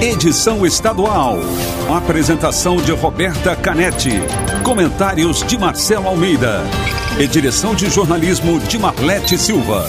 [0.00, 1.38] edição estadual.
[1.88, 4.12] Apresentação de Roberta Canetti.
[4.62, 6.62] Comentários de Marcelo Almeida.
[7.18, 9.88] E direção de jornalismo de Marlete Silva.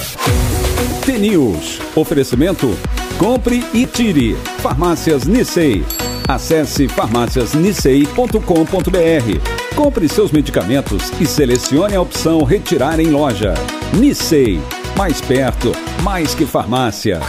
[1.05, 1.81] T-News.
[1.95, 2.77] Oferecimento.
[3.17, 4.35] Compre e tire.
[4.59, 5.83] Farmácias Nissei.
[6.27, 9.75] Acesse farmáciasnissei.com.br.
[9.75, 13.55] Compre seus medicamentos e selecione a opção Retirar em loja.
[13.93, 14.61] Nissei.
[14.95, 15.71] Mais perto,
[16.01, 17.19] mais que farmácia.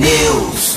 [0.00, 0.76] News.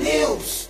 [0.00, 0.65] News.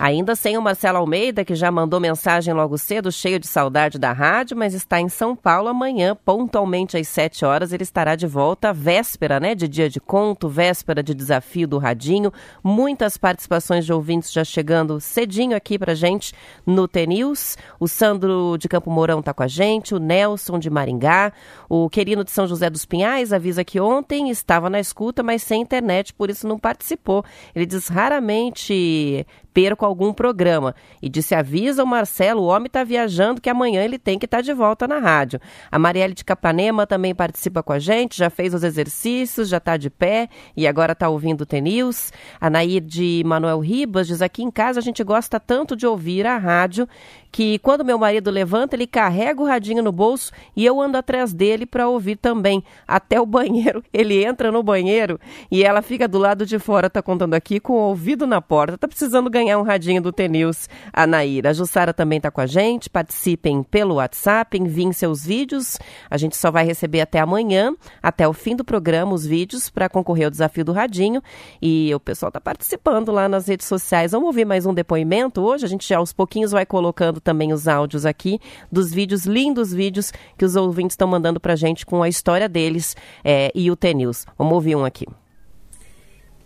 [0.00, 4.12] Ainda sem o Marcelo Almeida, que já mandou mensagem logo cedo, cheio de saudade da
[4.12, 7.72] rádio, mas está em São Paulo amanhã, pontualmente às 7 horas.
[7.72, 9.56] Ele estará de volta, véspera, né?
[9.56, 12.32] De dia de conto, véspera de desafio do Radinho.
[12.62, 16.32] Muitas participações de ouvintes já chegando cedinho aqui pra gente
[16.64, 17.56] no T-News.
[17.80, 21.32] O Sandro de Campo Mourão tá com a gente, o Nelson de Maringá,
[21.68, 25.60] o Querino de São José dos Pinhais avisa que ontem estava na escuta, mas sem
[25.60, 27.24] internet, por isso não participou.
[27.52, 30.74] Ele diz raramente perco algum programa.
[31.02, 34.38] E disse: avisa o Marcelo, o homem está viajando, que amanhã ele tem que estar
[34.38, 35.40] tá de volta na rádio.
[35.70, 39.76] A Marielle de Capanema também participa com a gente, já fez os exercícios, já está
[39.76, 42.12] de pé e agora está ouvindo o T-News.
[42.40, 46.26] A Nair de Manuel Ribas diz: aqui em casa a gente gosta tanto de ouvir
[46.26, 46.88] a rádio
[47.30, 51.32] que quando meu marido levanta, ele carrega o radinho no bolso e eu ando atrás
[51.32, 52.62] dele para ouvir também.
[52.86, 53.82] Até o banheiro.
[53.92, 55.18] Ele entra no banheiro
[55.50, 58.78] e ela fica do lado de fora, tá contando aqui, com o ouvido na porta.
[58.78, 61.50] Tá precisando ganhar um radinho do T-News, a Naira.
[61.50, 62.88] A Jussara também tá com a gente.
[62.88, 65.78] Participem pelo WhatsApp, enviem seus vídeos.
[66.10, 69.88] A gente só vai receber até amanhã, até o fim do programa, os vídeos para
[69.88, 71.22] concorrer ao desafio do radinho.
[71.60, 74.12] E o pessoal tá participando lá nas redes sociais.
[74.12, 75.64] Vamos ouvir mais um depoimento hoje?
[75.64, 78.40] A gente já aos pouquinhos vai colocando também os áudios aqui
[78.70, 82.96] dos vídeos, lindos vídeos que os ouvintes estão mandando pra gente com a história deles
[83.24, 84.26] é, e o T-News.
[84.36, 85.06] Vamos ouvir um aqui.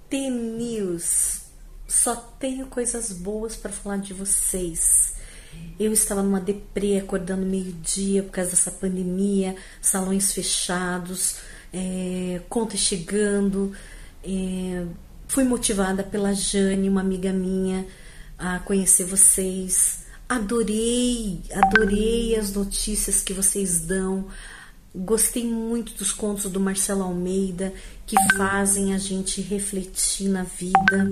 [0.09, 1.43] T-News,
[1.87, 5.15] só tenho coisas boas para falar de vocês.
[5.79, 11.37] Eu estava numa deprê, acordando meio-dia por causa dessa pandemia, salões fechados,
[11.73, 13.73] é, contas chegando.
[14.23, 14.85] É,
[15.27, 17.87] fui motivada pela Jane, uma amiga minha,
[18.39, 20.02] a conhecer vocês.
[20.33, 24.29] Adorei, adorei as notícias que vocês dão.
[24.95, 27.71] Gostei muito dos contos do Marcelo Almeida
[28.07, 31.07] que fazem a gente refletir na vida.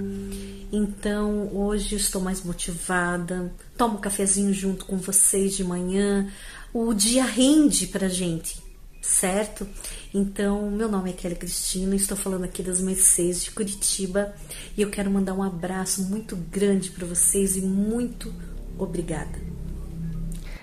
[0.72, 3.53] Então, hoje estou mais motivada.
[3.76, 6.26] Tomo um cafezinho junto com vocês de manhã.
[6.72, 8.56] O dia rende pra gente,
[9.03, 9.69] certo?
[10.14, 14.34] Então, meu nome é Kelly Cristina, estou falando aqui das Mercedes de Curitiba
[14.78, 18.32] e eu quero mandar um abraço muito grande para vocês e muito
[18.80, 19.38] Obrigada.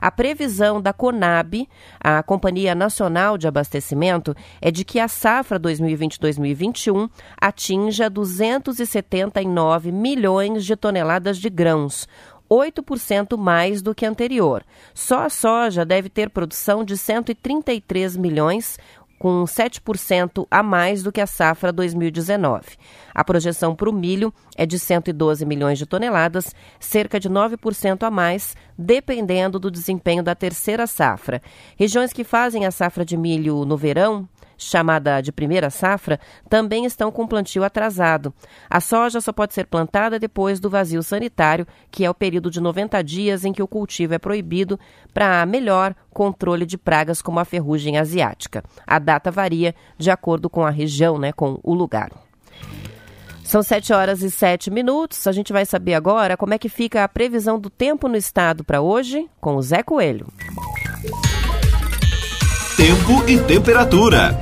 [0.00, 1.68] A previsão da CONAB,
[2.00, 7.08] a Companhia Nacional de Abastecimento, é de que a safra 2020-2021
[7.40, 12.08] atinja 279 milhões de toneladas de grãos,
[12.50, 14.64] 8% mais do que anterior.
[14.94, 18.78] Só a soja deve ter produção de 133 milhões,
[19.18, 22.76] com 7% a mais do que a safra 2019.
[23.14, 28.10] A projeção para o milho é de 112 milhões de toneladas, cerca de 9% a
[28.10, 31.40] mais, dependendo do desempenho da terceira safra.
[31.78, 36.18] Regiões que fazem a safra de milho no verão chamada de primeira safra,
[36.48, 38.32] também estão com plantio atrasado.
[38.68, 42.60] A soja só pode ser plantada depois do vazio sanitário, que é o período de
[42.60, 44.78] 90 dias em que o cultivo é proibido
[45.12, 48.62] para melhor controle de pragas como a ferrugem asiática.
[48.86, 52.10] A data varia de acordo com a região, né, com o lugar.
[53.46, 55.24] São 7 horas e 7 minutos.
[55.26, 58.64] A gente vai saber agora como é que fica a previsão do tempo no estado
[58.64, 60.26] para hoje com o Zé Coelho.
[62.76, 64.38] Tempo e temperatura.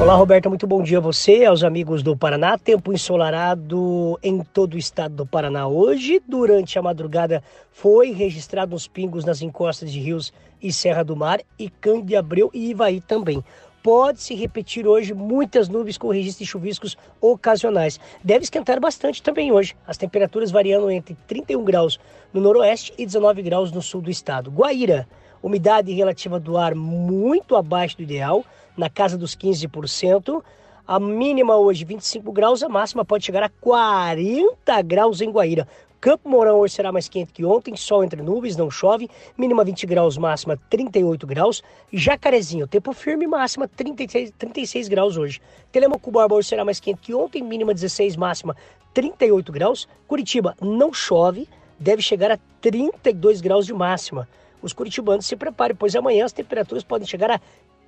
[0.00, 2.58] Olá, Roberta, muito bom dia a você, aos amigos do Paraná.
[2.58, 6.20] Tempo ensolarado em todo o estado do Paraná hoje.
[6.26, 11.38] Durante a madrugada foi registrado uns pingos nas encostas de rios e Serra do Mar
[11.56, 13.44] e Cândido Abreu e Ivaí também.
[13.80, 18.00] Pode se repetir hoje muitas nuvens com registro de chuviscos ocasionais.
[18.22, 19.76] Deve esquentar bastante também hoje.
[19.86, 22.00] As temperaturas variando entre 31 graus
[22.34, 24.50] no noroeste e 19 graus no sul do estado.
[24.50, 25.06] Guaíra,
[25.42, 28.44] umidade relativa do ar muito abaixo do ideal,
[28.76, 30.42] na casa dos 15%.
[30.86, 35.68] A mínima hoje 25 graus, a máxima pode chegar a 40 graus em Guaíra.
[36.00, 39.86] Campo Mourão hoje será mais quente que ontem, sol entre nuvens, não chove, mínima 20
[39.86, 41.62] graus, máxima 38 graus.
[41.92, 45.42] Jacarezinho, tempo firme, máxima 36, 36 graus hoje.
[45.70, 48.56] Telemaco Borba hoje será mais quente que ontem, mínima 16, máxima
[48.94, 49.86] 38 graus.
[50.08, 51.46] Curitiba não chove,
[51.78, 54.26] deve chegar a 32 graus de máxima
[54.62, 57.40] os curitibanos se preparem, pois amanhã as temperaturas podem chegar a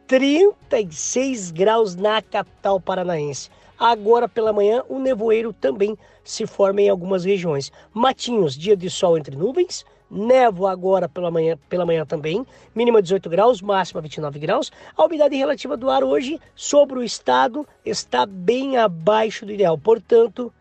[0.06, 3.50] 36 graus na capital paranaense.
[3.78, 7.72] Agora pela manhã, o nevoeiro também se forma em algumas regiões.
[7.92, 9.84] Matinhos, dia de sol entre nuvens.
[10.10, 14.70] Névoa agora pela manhã, pela manhã também, mínima 18 graus, máxima 29 graus.
[14.94, 19.78] A umidade relativa do ar hoje sobre o estado está bem abaixo do ideal.
[19.78, 20.52] Portanto,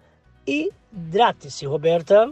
[0.47, 2.31] hidrate-se, Roberta.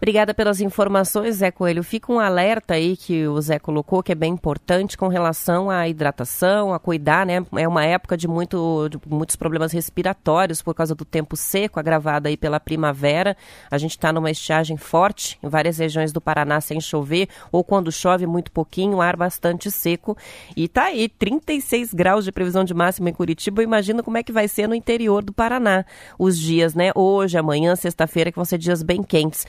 [0.00, 1.82] Obrigada pelas informações, Zé Coelho.
[1.82, 5.88] Fica um alerta aí que o Zé colocou, que é bem importante com relação à
[5.88, 7.44] hidratação, a cuidar, né?
[7.56, 12.28] É uma época de, muito, de muitos problemas respiratórios por causa do tempo seco, agravado
[12.28, 13.36] aí pela primavera.
[13.68, 17.90] A gente está numa estiagem forte em várias regiões do Paraná sem chover, ou quando
[17.90, 20.16] chove muito pouquinho, ar bastante seco.
[20.56, 23.64] E tá aí, 36 graus de previsão de máxima em Curitiba.
[23.64, 25.84] Imagina como é que vai ser no interior do Paraná
[26.16, 26.92] os dias, né?
[26.94, 29.44] Hoje, amanhã, sexta-feira, que vão ser dias bem quentes.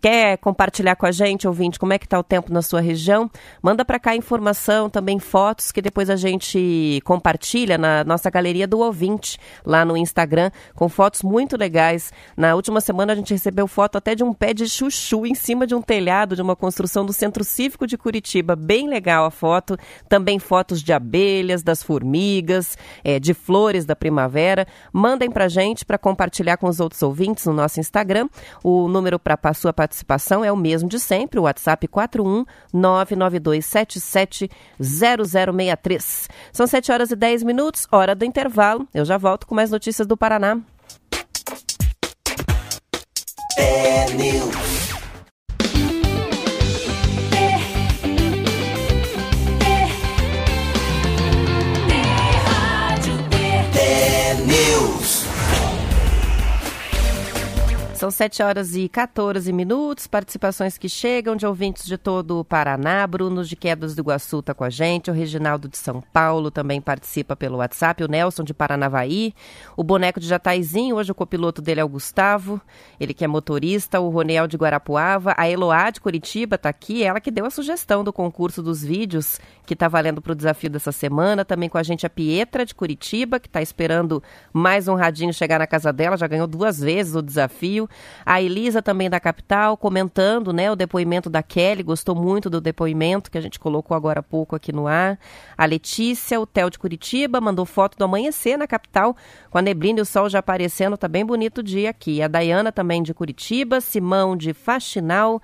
[0.00, 3.30] Quer compartilhar com a gente, ouvinte, como é que está o tempo na sua região?
[3.62, 8.78] Manda para cá informação, também fotos que depois a gente compartilha na nossa galeria do
[8.80, 12.12] ouvinte lá no Instagram, com fotos muito legais.
[12.36, 15.66] Na última semana a gente recebeu foto até de um pé de chuchu em cima
[15.66, 18.54] de um telhado de uma construção do Centro Cívico de Curitiba.
[18.54, 19.76] Bem legal a foto.
[20.08, 24.66] Também fotos de abelhas, das formigas, é, de flores da primavera.
[24.92, 28.28] Mandem para gente para compartilhar com os outros ouvintes no nosso Instagram.
[28.62, 34.50] O número para a sua participação é o mesmo de sempre, o WhatsApp 41 99277
[34.80, 36.28] 0063.
[36.52, 38.88] São 7 horas e 10 minutos, hora do intervalo.
[38.92, 40.58] Eu já volto com mais notícias do Paraná.
[43.56, 44.06] É
[57.96, 63.06] São 7 horas e 14 minutos, participações que chegam de ouvintes de todo o Paraná.
[63.06, 66.78] Bruno de Quedas do Iguaçu está com a gente, o Reginaldo de São Paulo também
[66.78, 69.32] participa pelo WhatsApp, o Nelson de Paranavaí,
[69.78, 72.60] o Boneco de Jataizinho, hoje o copiloto dele é o Gustavo,
[73.00, 77.18] ele que é motorista, o Roniel de Guarapuava, a Eloá de Curitiba está aqui, ela
[77.18, 80.92] que deu a sugestão do concurso dos vídeos que está valendo para o desafio dessa
[80.92, 84.22] semana, também com a gente a Pietra de Curitiba, que está esperando
[84.52, 87.86] mais um radinho chegar na casa dela, já ganhou duas vezes o desafio.
[88.24, 93.30] A Elisa também da capital comentando, né, o depoimento da Kelly, gostou muito do depoimento
[93.30, 95.18] que a gente colocou agora há pouco aqui no ar.
[95.56, 99.16] A Letícia, o Theo de Curitiba, mandou foto do amanhecer na capital,
[99.50, 102.20] com a neblina e o sol já aparecendo, tá bem bonito o dia aqui.
[102.20, 105.40] A Dayana também de Curitiba, Simão de Faxinal,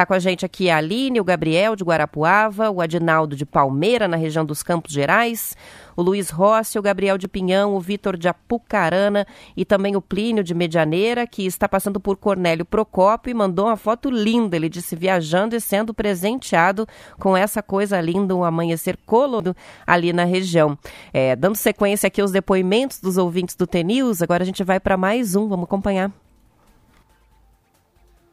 [0.00, 4.08] Está com a gente aqui a Aline, o Gabriel de Guarapuava, o Adinaldo de Palmeira,
[4.08, 5.54] na região dos Campos Gerais,
[5.94, 10.42] o Luiz Rossi, o Gabriel de Pinhão, o Vitor de Apucarana e também o Plínio
[10.42, 14.56] de Medianeira, que está passando por Cornélio Procópio e mandou uma foto linda.
[14.56, 16.88] Ele disse viajando e sendo presenteado
[17.18, 19.54] com essa coisa linda, um amanhecer colorido
[19.86, 20.78] ali na região.
[21.12, 24.96] É, dando sequência aqui aos depoimentos dos ouvintes do TNews, agora a gente vai para
[24.96, 26.10] mais um, vamos acompanhar.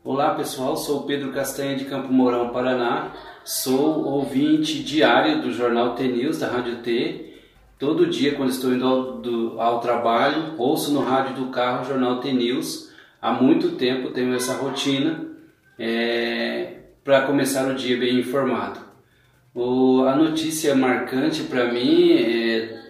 [0.10, 3.12] Olá pessoal, sou Pedro Castanha de Campo Mourão, Paraná.
[3.44, 7.34] Sou ouvinte diário do jornal T News da Rádio T.
[7.78, 11.86] Todo dia, quando estou indo ao, do, ao trabalho, ouço no rádio do carro o
[11.90, 12.90] jornal T News.
[13.22, 15.26] Há muito tempo tenho essa rotina
[15.78, 18.80] é, para começar o dia bem informado.
[19.54, 22.82] O, a notícia marcante para mim, é,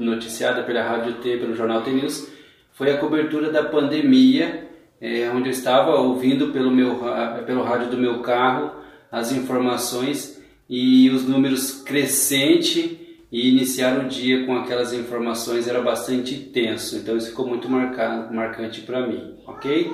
[0.00, 2.32] noticiada pela Rádio T, pelo jornal T News,
[2.72, 4.65] foi a cobertura da pandemia
[5.00, 7.00] é, onde eu estava ouvindo pelo, meu,
[7.46, 8.70] pelo rádio do meu carro
[9.10, 16.34] as informações e os números crescente e iniciar o dia com aquelas informações era bastante
[16.36, 19.92] tenso, então isso ficou muito marcado, marcante para mim, ok?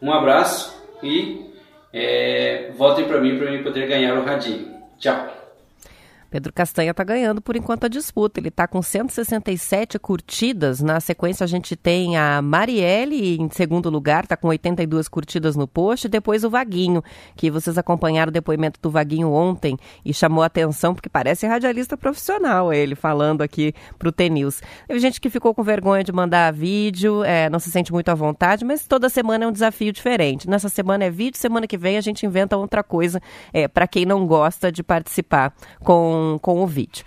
[0.00, 1.46] Um abraço e
[1.92, 4.72] é, votem para mim para mim poder ganhar o radinho.
[4.98, 5.41] Tchau!
[6.32, 8.40] Pedro Castanha está ganhando por enquanto a disputa.
[8.40, 10.80] Ele está com 167 curtidas.
[10.80, 15.68] Na sequência, a gente tem a Marielle em segundo lugar, está com 82 curtidas no
[15.68, 16.06] post.
[16.06, 17.02] E depois o Vaguinho,
[17.36, 22.72] que vocês acompanharam o depoimento do Vaguinho ontem e chamou atenção, porque parece radialista profissional
[22.72, 24.62] ele falando aqui para o T-News.
[24.88, 28.14] Teve gente que ficou com vergonha de mandar vídeo, é, não se sente muito à
[28.14, 30.48] vontade, mas toda semana é um desafio diferente.
[30.48, 33.20] Nessa semana é vídeo, semana que vem a gente inventa outra coisa
[33.52, 35.52] é, para quem não gosta de participar
[35.84, 37.04] com com, o vídeo.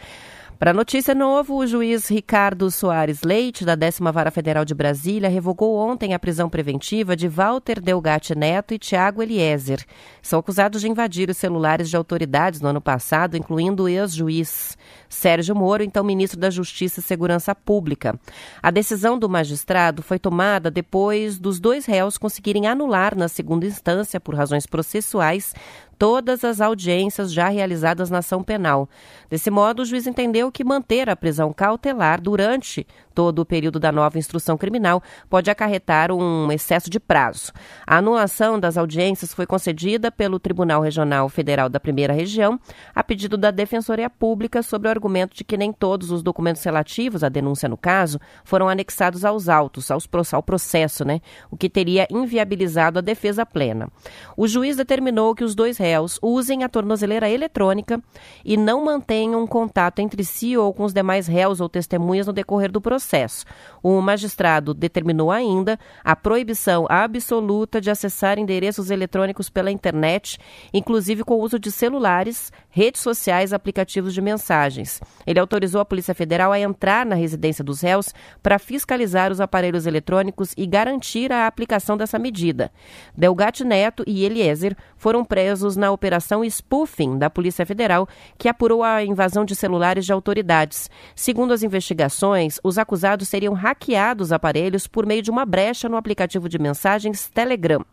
[0.57, 5.75] Para notícia novo, o juiz Ricardo Soares Leite, da 10 Vara Federal de Brasília, revogou
[5.75, 9.86] ontem a prisão preventiva de Walter Delgatti Neto e Tiago Eliezer.
[10.22, 14.77] São acusados de invadir os celulares de autoridades no ano passado, incluindo o ex-juiz
[15.10, 18.17] Sérgio Moro, então ministro da Justiça e Segurança Pública.
[18.63, 24.22] A decisão do magistrado foi tomada depois dos dois réus conseguirem anular na segunda instância,
[24.22, 25.53] por razões processuais,
[25.98, 28.90] todas as audiências já realizadas na ação penal.
[29.30, 33.92] Desse modo, o juiz entendeu que manter a prisão cautelar durante todo o período da
[33.92, 37.54] nova instrução criminal pode acarretar um excesso de prazo.
[37.88, 42.60] A anulação das audiências foi concedida pelo Tribunal Regional Federal da Primeira Região,
[42.94, 47.24] a pedido da Defensoria Pública, sobre o argumento de que nem todos os documentos relativos
[47.24, 51.22] à denúncia no caso foram anexados aos autos, aos, ao processo, né?
[51.50, 53.90] o que teria inviabilizado a defesa plena.
[54.36, 58.01] O juiz determinou que os dois réus usem a tornozeleira eletrônica
[58.44, 62.72] e não mantenham contato entre si ou com os demais réus ou testemunhas no decorrer
[62.72, 63.46] do processo.
[63.84, 70.39] O magistrado determinou ainda a proibição absoluta de acessar endereços eletrônicos pela internet,
[70.74, 75.00] inclusive com o uso de celulares, redes sociais aplicativos de mensagens.
[75.27, 78.12] Ele autorizou a Polícia Federal a entrar na residência dos réus
[78.42, 82.72] para fiscalizar os aparelhos eletrônicos e garantir a aplicação dessa medida.
[83.15, 89.03] Delgatti Neto e Eliezer foram presos na Operação Spoofing da Polícia Federal, que apurou a
[89.03, 90.89] invasão de celulares de autoridades.
[91.15, 95.98] Segundo as investigações, os acusados acusados seriam hackeados aparelhos por meio de uma brecha no
[95.98, 97.84] aplicativo de mensagens Telegram.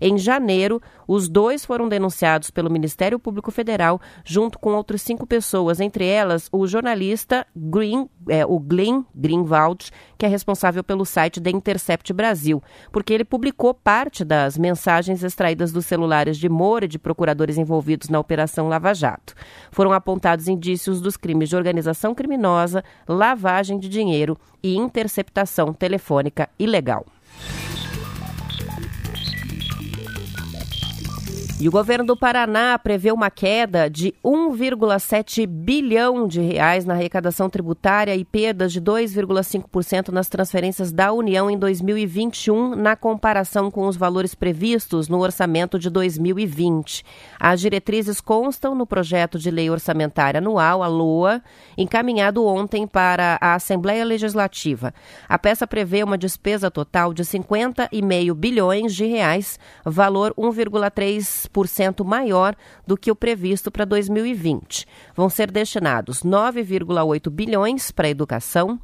[0.00, 0.80] Em janeiro,
[1.12, 6.48] os dois foram denunciados pelo Ministério Público Federal, junto com outras cinco pessoas, entre elas
[6.52, 12.62] o jornalista Green, é, o Glenn Greenwald, que é responsável pelo site The Intercept Brasil,
[12.92, 18.08] porque ele publicou parte das mensagens extraídas dos celulares de Moura e de procuradores envolvidos
[18.08, 19.34] na Operação Lava Jato.
[19.72, 27.04] Foram apontados indícios dos crimes de organização criminosa, lavagem de dinheiro e interceptação telefônica ilegal.
[31.60, 37.50] E o governo do Paraná prevê uma queda de 1,7 bilhão de reais na arrecadação
[37.50, 43.94] tributária e perdas de 2,5% nas transferências da União em 2021, na comparação com os
[43.94, 47.04] valores previstos no orçamento de 2020.
[47.38, 51.42] As diretrizes constam no projeto de lei orçamentária anual, a LOA,
[51.76, 54.94] encaminhado ontem para a Assembleia Legislativa.
[55.28, 62.54] A peça prevê uma despesa total de 50,5 bilhões de reais, valor 1,3 10% maior
[62.86, 64.86] do que o previsto para 2020.
[65.14, 68.78] Vão ser destinados 9,8 bilhões para a educação,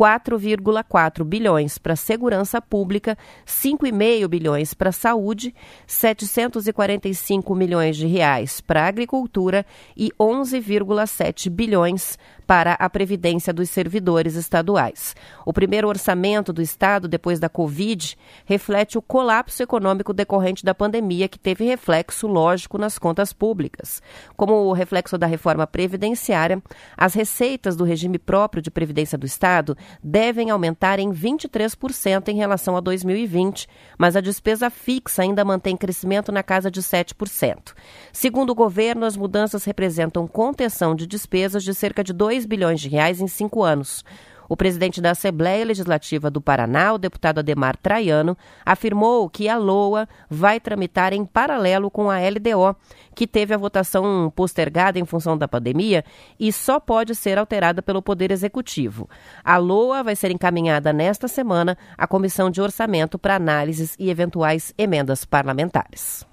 [0.00, 5.54] 4,4 bilhões para segurança pública, 5,5 bilhões para saúde,
[5.86, 12.16] 745 milhões de reais para agricultura e 11,7 bilhões
[12.50, 15.14] para a previdência dos servidores estaduais.
[15.46, 21.28] O primeiro orçamento do estado depois da Covid reflete o colapso econômico decorrente da pandemia
[21.28, 24.02] que teve reflexo lógico nas contas públicas.
[24.36, 26.60] Como o reflexo da reforma previdenciária,
[26.96, 32.76] as receitas do regime próprio de previdência do estado devem aumentar em 23% em relação
[32.76, 33.68] a 2020,
[33.98, 37.74] mas a despesa fixa ainda mantém crescimento na casa de 7%.
[38.12, 42.88] Segundo o governo, as mudanças representam contenção de despesas de cerca de 2 bilhões de
[42.88, 44.04] reais em cinco anos.
[44.50, 50.08] O presidente da Assembleia Legislativa do Paraná, o deputado Ademar Traiano, afirmou que a LOA
[50.28, 52.74] vai tramitar em paralelo com a LDO,
[53.14, 56.04] que teve a votação postergada em função da pandemia
[56.36, 59.08] e só pode ser alterada pelo Poder Executivo.
[59.44, 64.74] A LOA vai ser encaminhada nesta semana à Comissão de Orçamento para análises e eventuais
[64.76, 66.28] emendas parlamentares.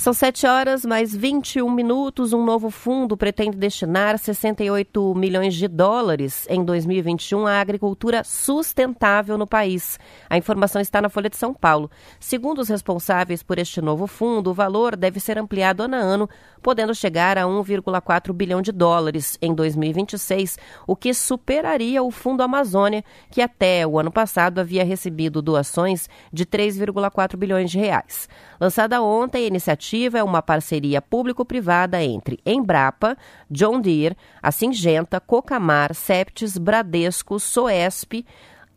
[0.00, 2.32] São 7 horas mais 21 minutos.
[2.32, 9.46] Um novo fundo pretende destinar 68 milhões de dólares em 2021 à agricultura sustentável no
[9.46, 9.98] país.
[10.30, 11.90] A informação está na Folha de São Paulo.
[12.18, 16.30] Segundo os responsáveis por este novo fundo, o valor deve ser ampliado ano a ano,
[16.62, 23.04] podendo chegar a 1,4 bilhão de dólares em 2026, o que superaria o Fundo Amazônia,
[23.30, 28.28] que até o ano passado havia recebido doações de 3,4 bilhões de reais.
[28.60, 33.16] Lançada ontem, a iniciativa é uma parceria público-privada entre Embrapa,
[33.50, 38.24] John Deere, a Singenta, Cocamar, Septis, Bradesco, Soesp,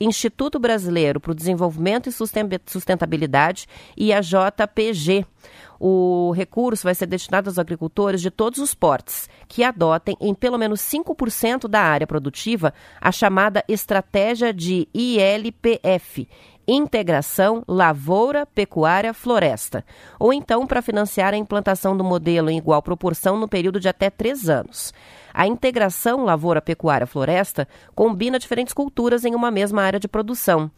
[0.04, 2.12] Instituto Brasileiro para o Desenvolvimento e
[2.66, 5.26] Sustentabilidade e a JPG.
[5.80, 10.58] O recurso vai ser destinado aos agricultores de todos os portes que adotem em pelo
[10.58, 16.28] menos 5% da área produtiva a chamada estratégia de ILPF
[16.68, 19.86] integração lavoura, pecuária, floresta,
[20.20, 24.10] ou então para financiar a implantação do modelo em igual proporção no período de até
[24.10, 24.94] três anos.
[25.34, 30.70] A integração lavoura, pecuária, floresta combina diferentes culturas em uma mesma área de produção.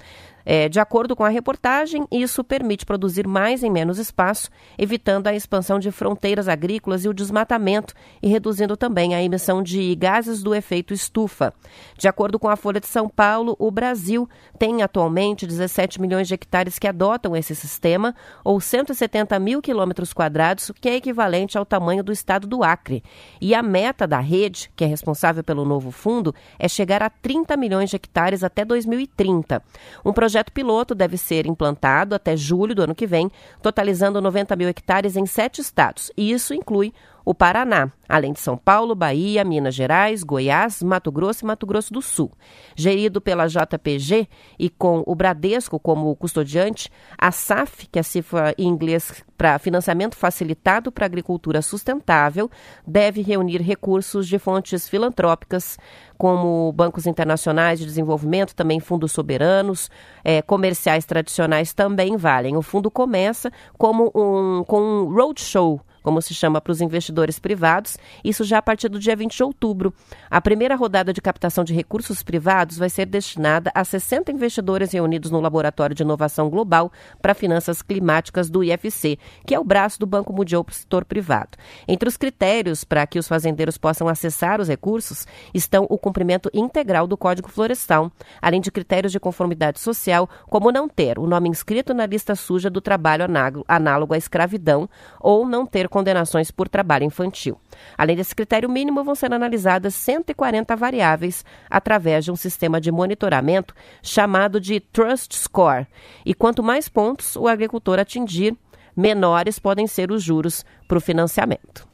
[0.46, 5.34] É, de acordo com a reportagem, isso permite produzir mais em menos espaço, evitando a
[5.34, 10.54] expansão de fronteiras agrícolas e o desmatamento e reduzindo também a emissão de gases do
[10.54, 11.54] efeito estufa.
[11.98, 14.30] De acordo com a Folha de São Paulo, o Brasil
[14.60, 20.72] tem atualmente 17 milhões de hectares que adotam esse sistema, ou 170 mil quilômetros quadrados,
[20.80, 23.04] que é equivalente ao tamanho do estado do Acre.
[23.42, 27.58] E a meta da rede, que é responsável pelo novo fundo, é chegar a 30
[27.58, 29.62] milhões de hectares até 2030.
[30.04, 34.54] Um projeto projeto piloto deve ser implantado até julho do ano que vem, totalizando 90
[34.58, 36.12] mil hectares em sete estados.
[36.18, 36.94] E isso inclui
[37.26, 41.92] o Paraná, além de São Paulo, Bahia, Minas Gerais, Goiás, Mato Grosso e Mato Grosso
[41.92, 42.32] do Sul.
[42.76, 48.54] Gerido pela JPG e com o Bradesco como custodiante, a SAF, que é a cifra
[48.60, 52.50] em inglês para financiamento facilitado para agricultura sustentável,
[52.86, 55.80] deve reunir recursos de fontes filantrópicas,
[56.18, 59.90] como bancos internacionais de desenvolvimento, também fundos soberanos,
[60.24, 62.56] é, comerciais tradicionais também valem.
[62.56, 67.98] O fundo começa como um, com um roadshow como se chama para os investidores privados,
[68.24, 69.92] isso já a partir do dia 20 de outubro.
[70.30, 75.32] A primeira rodada de captação de recursos privados vai ser destinada a 60 investidores reunidos
[75.32, 80.06] no Laboratório de Inovação Global para Finanças Climáticas do IFC, que é o braço do
[80.06, 81.58] Banco Mundial para o setor privado.
[81.88, 87.08] Entre os critérios para que os fazendeiros possam acessar os recursos estão o cumprimento integral
[87.08, 91.96] do Código Florestal, além de critérios de conformidade social, como não ter o nome inscrito
[91.96, 93.26] na lista suja do trabalho
[93.68, 94.88] análogo à escravidão
[95.20, 97.58] ou não ter condenações por trabalho infantil.
[97.98, 103.74] Além desse critério mínimo, vão ser analisadas 140 variáveis através de um sistema de monitoramento
[104.04, 105.88] chamado de Trust Score.
[106.26, 108.58] E quanto mais pontos o agricultor atingir,
[108.94, 111.88] menores podem ser os juros para o financiamento.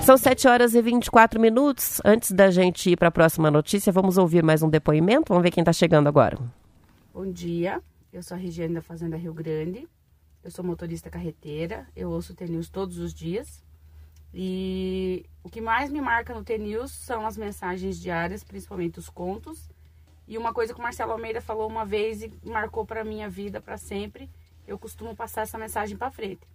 [0.00, 2.00] São 7 horas e 24 minutos.
[2.02, 5.26] Antes da gente ir para a próxima notícia, vamos ouvir mais um depoimento.
[5.28, 6.38] Vamos ver quem está chegando agora.
[7.12, 9.86] Bom dia, eu sou a Regiane da Fazenda Rio Grande.
[10.46, 13.64] Eu sou motorista carreteira, eu ouço o TNews todos os dias.
[14.32, 19.68] E o que mais me marca no TNews são as mensagens diárias, principalmente os contos.
[20.24, 23.60] E uma coisa que o Marcelo Almeida falou uma vez e marcou para minha vida
[23.60, 24.30] para sempre,
[24.68, 26.46] eu costumo passar essa mensagem para frente.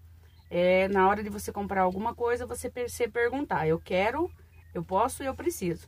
[0.49, 4.31] É, na hora de você comprar alguma coisa, você se perguntar: eu quero,
[4.73, 5.85] eu posso e eu preciso.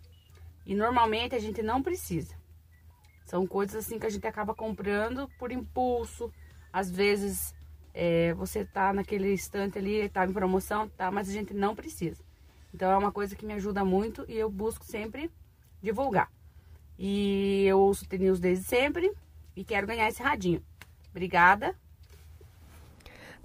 [0.65, 2.35] E normalmente a gente não precisa.
[3.23, 6.29] São coisas assim que a gente acaba comprando por impulso.
[6.73, 7.53] Às vezes
[7.93, 12.21] é, você tá naquele instante ali, tá em promoção, tá, mas a gente não precisa.
[12.73, 15.29] Então é uma coisa que me ajuda muito e eu busco sempre
[15.81, 16.29] divulgar.
[16.97, 19.11] E eu ouço o News desde sempre
[19.55, 20.63] e quero ganhar esse radinho.
[21.11, 21.75] Obrigada.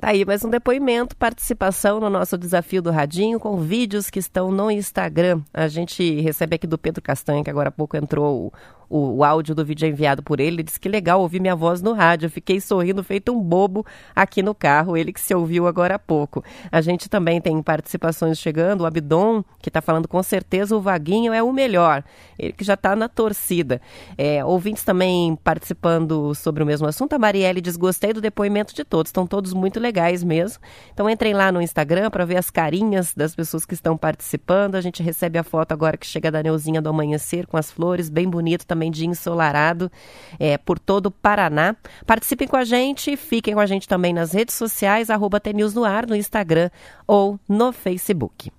[0.01, 4.53] Tá aí mais um depoimento, participação no nosso desafio do Radinho com vídeos que estão
[4.53, 5.43] no Instagram.
[5.53, 8.53] A gente recebe aqui do Pedro Castanha, que agora há pouco entrou
[8.89, 10.57] o, o áudio do vídeo enviado por ele.
[10.57, 12.27] Ele disse que legal ouvir minha voz no rádio.
[12.27, 14.97] Eu fiquei sorrindo, feito um bobo aqui no carro.
[14.97, 16.43] Ele que se ouviu agora há pouco.
[16.71, 18.83] A gente também tem participações chegando.
[18.83, 22.03] O Abdon, que está falando com certeza o Vaguinho é o melhor.
[22.39, 23.81] Ele que já está na torcida.
[24.17, 27.13] É, ouvintes também participando sobre o mesmo assunto.
[27.13, 29.11] A Marielle diz: gostei do depoimento de todos.
[29.11, 30.63] Estão todos muito legais mesmo.
[30.93, 34.75] Então entrem lá no Instagram para ver as carinhas das pessoas que estão participando.
[34.75, 38.09] A gente recebe a foto agora que chega da Neuzinha do amanhecer com as flores,
[38.09, 39.91] bem bonito também também de ensolarado
[40.39, 41.75] é, por todo o Paraná.
[42.07, 45.43] Participem com a gente, fiquem com a gente também nas redes sociais, arroba
[45.75, 46.71] no ar, no Instagram
[47.07, 48.53] ou no Facebook.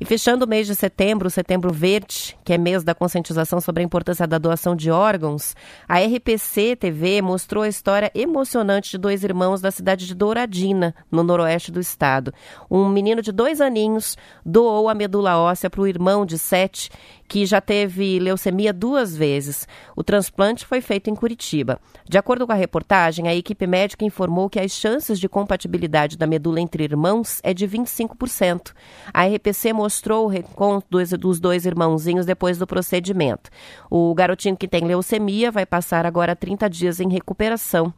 [0.00, 3.80] E fechando o mês de setembro, o Setembro Verde, que é mês da conscientização sobre
[3.80, 5.54] a importância da doação de órgãos,
[5.88, 11.22] a RPC TV mostrou a história emocionante de dois irmãos da cidade de Douradina, no
[11.22, 12.34] noroeste do estado.
[12.68, 16.90] Um menino de dois aninhos doou a medula óssea para o irmão de sete
[17.28, 19.66] que já teve leucemia duas vezes.
[19.96, 21.80] O transplante foi feito em Curitiba.
[22.08, 26.26] De acordo com a reportagem, a equipe médica informou que as chances de compatibilidade da
[26.26, 28.72] medula entre irmãos é de 25%.
[29.12, 30.86] A RPC mostrou o reconto
[31.18, 33.50] dos dois irmãozinhos depois do procedimento.
[33.90, 37.92] O garotinho que tem leucemia vai passar agora 30 dias em recuperação.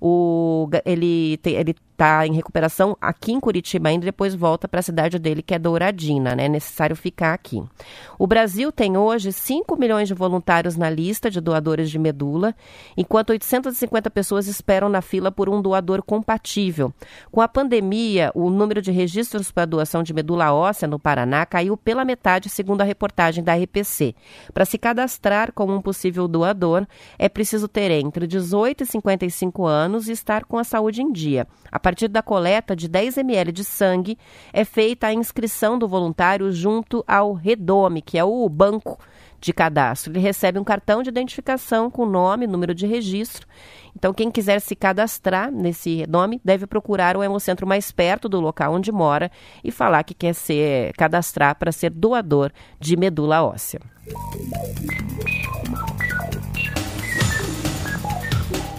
[0.00, 5.18] O, ele, ele está em recuperação aqui em Curitiba ainda, depois volta para a cidade
[5.18, 6.44] dele, que é Douradina, né?
[6.44, 7.60] É necessário ficar aqui.
[8.16, 12.54] O Brasil tem hoje 5 milhões de voluntários na lista de doadores de medula,
[12.96, 16.92] enquanto 850 pessoas esperam na fila por um doador compatível.
[17.32, 21.76] Com a pandemia, o número de registros para doação de medula óssea no Paraná caiu
[21.76, 24.14] pela metade, segundo a reportagem da RPC.
[24.54, 26.86] Para se cadastrar como um possível doador,
[27.18, 31.46] é preciso ter entre 18 e 55 anos e estar com a saúde em dia.
[31.72, 34.18] A partir da coleta de 10 ml de sangue,
[34.52, 38.98] é feita a inscrição do voluntário junto ao Redome, que é o banco
[39.40, 40.12] de cadastro.
[40.12, 43.46] Ele recebe um cartão de identificação com nome, número de registro.
[43.94, 48.74] Então, quem quiser se cadastrar nesse nome deve procurar o hemocentro mais perto do local
[48.74, 49.30] onde mora
[49.62, 53.80] e falar que quer ser cadastrar para ser doador de medula óssea.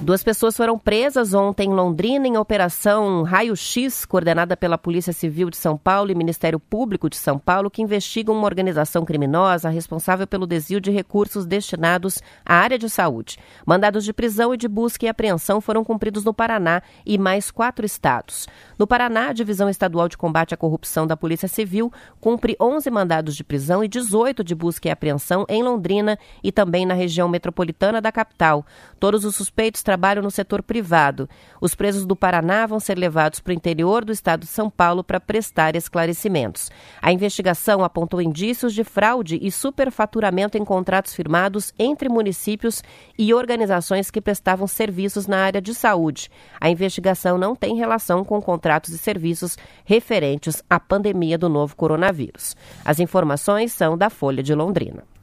[0.09, 5.51] Duas pessoas foram presas ontem em Londrina em operação Raio X, coordenada pela Polícia Civil
[5.51, 10.25] de São Paulo e Ministério Público de São Paulo, que investigam uma organização criminosa responsável
[10.25, 13.37] pelo desvio de recursos destinados à área de saúde.
[13.63, 17.85] Mandados de prisão e de busca e apreensão foram cumpridos no Paraná e mais quatro
[17.85, 18.47] estados.
[18.79, 23.35] No Paraná, a Divisão Estadual de Combate à Corrupção da Polícia Civil cumpre 11 mandados
[23.35, 28.01] de prisão e 18 de busca e apreensão em Londrina e também na região metropolitana
[28.01, 28.65] da capital.
[28.99, 31.27] Todos os suspeitos trabalham trabalham no setor privado.
[31.59, 35.03] Os presos do Paraná vão ser levados para o interior do estado de São Paulo
[35.03, 36.71] para prestar esclarecimentos.
[37.01, 42.81] A investigação apontou indícios de fraude e superfaturamento em contratos firmados entre municípios
[43.17, 46.31] e organizações que prestavam serviços na área de saúde.
[46.61, 52.55] A investigação não tem relação com contratos e serviços referentes à pandemia do novo coronavírus.
[52.85, 55.18] As informações são da Folha de Londrina.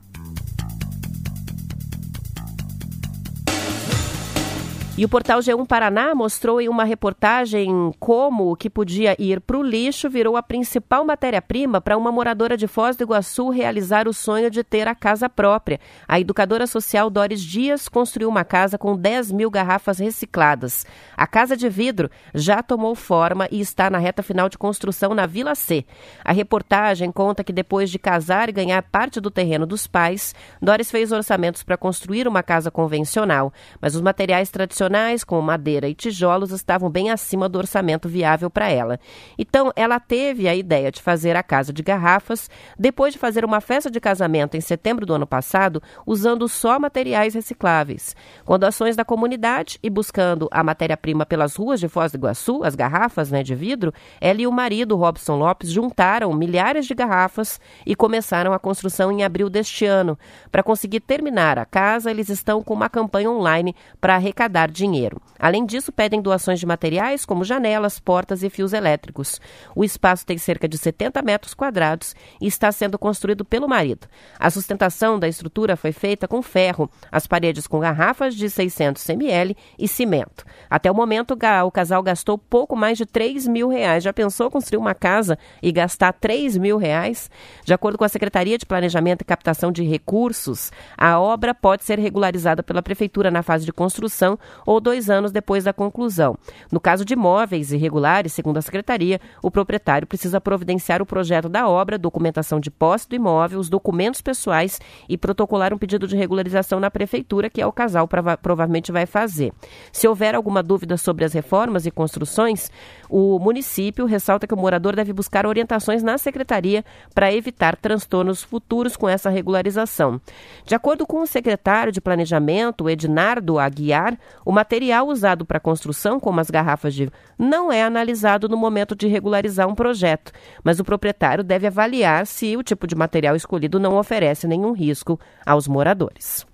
[4.99, 9.59] E o portal G1 Paraná mostrou em uma reportagem como o que podia ir para
[9.59, 14.15] o lixo virou a principal matéria-prima para uma moradora de Foz do Iguaçu realizar o
[14.15, 15.79] sonho de ter a casa própria.
[16.09, 20.87] A educadora social Doris Dias construiu uma casa com 10 mil garrafas recicladas.
[21.15, 25.27] A casa de vidro já tomou forma e está na reta final de construção na
[25.27, 25.85] Vila C.
[26.25, 30.91] A reportagem conta que depois de casar e ganhar parte do terreno dos pais, Doris
[30.91, 34.86] fez orçamentos para construir uma casa convencional, mas os materiais tradicionais
[35.27, 38.99] com madeira e tijolos, estavam bem acima do orçamento viável para ela.
[39.39, 43.61] Então, ela teve a ideia de fazer a casa de garrafas, depois de fazer uma
[43.61, 48.15] festa de casamento em setembro do ano passado, usando só materiais recicláveis.
[48.45, 52.75] Com doações da comunidade e buscando a matéria-prima pelas ruas de Foz do Iguaçu, as
[52.75, 57.95] garrafas né, de vidro, ela e o marido, Robson Lopes, juntaram milhares de garrafas e
[57.95, 60.19] começaram a construção em abril deste ano.
[60.51, 65.21] Para conseguir terminar a casa, eles estão com uma campanha online para arrecadar dinheiro.
[65.39, 69.41] Além disso, pedem doações de materiais como janelas, portas e fios elétricos.
[69.75, 74.07] O espaço tem cerca de 70 metros quadrados e está sendo construído pelo marido.
[74.39, 79.57] A sustentação da estrutura foi feita com ferro, as paredes com garrafas de 600 ml
[79.79, 80.45] e cimento.
[80.69, 84.05] Até o momento, o casal gastou pouco mais de 3 mil reais.
[84.05, 87.31] Já pensou construir uma casa e gastar 3 mil reais?
[87.65, 91.99] De acordo com a Secretaria de Planejamento e Captação de Recursos, a obra pode ser
[91.99, 96.37] regularizada pela Prefeitura na fase de construção ou dois anos depois da conclusão.
[96.71, 101.69] No caso de imóveis irregulares, segundo a Secretaria, o proprietário precisa providenciar o projeto da
[101.69, 106.81] obra, documentação de posse do imóvel, os documentos pessoais e protocolar um pedido de regularização
[106.81, 109.53] na Prefeitura, que é o casal prova provavelmente vai fazer.
[109.93, 112.71] Se houver alguma dúvida sobre as reformas e construções,
[113.09, 118.97] o município ressalta que o morador deve buscar orientações na Secretaria para evitar transtornos futuros
[118.97, 120.21] com essa regularização.
[120.65, 126.41] De acordo com o secretário de Planejamento, Ednardo Aguiar, o material usado para construção, como
[126.41, 130.33] as garrafas de não é analisado no momento de regularizar um projeto,
[130.65, 135.21] mas o proprietário deve avaliar se o tipo de material escolhido não oferece nenhum risco
[135.45, 136.47] aos moradores.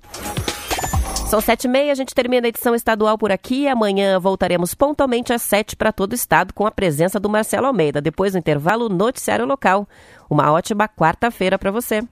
[1.28, 3.66] São sete e meia, a gente termina a edição estadual por aqui.
[3.66, 8.02] Amanhã voltaremos pontualmente às sete para todo o estado com a presença do Marcelo Almeida.
[8.02, 9.88] Depois do intervalo, noticiário local.
[10.28, 12.02] Uma ótima quarta-feira para você.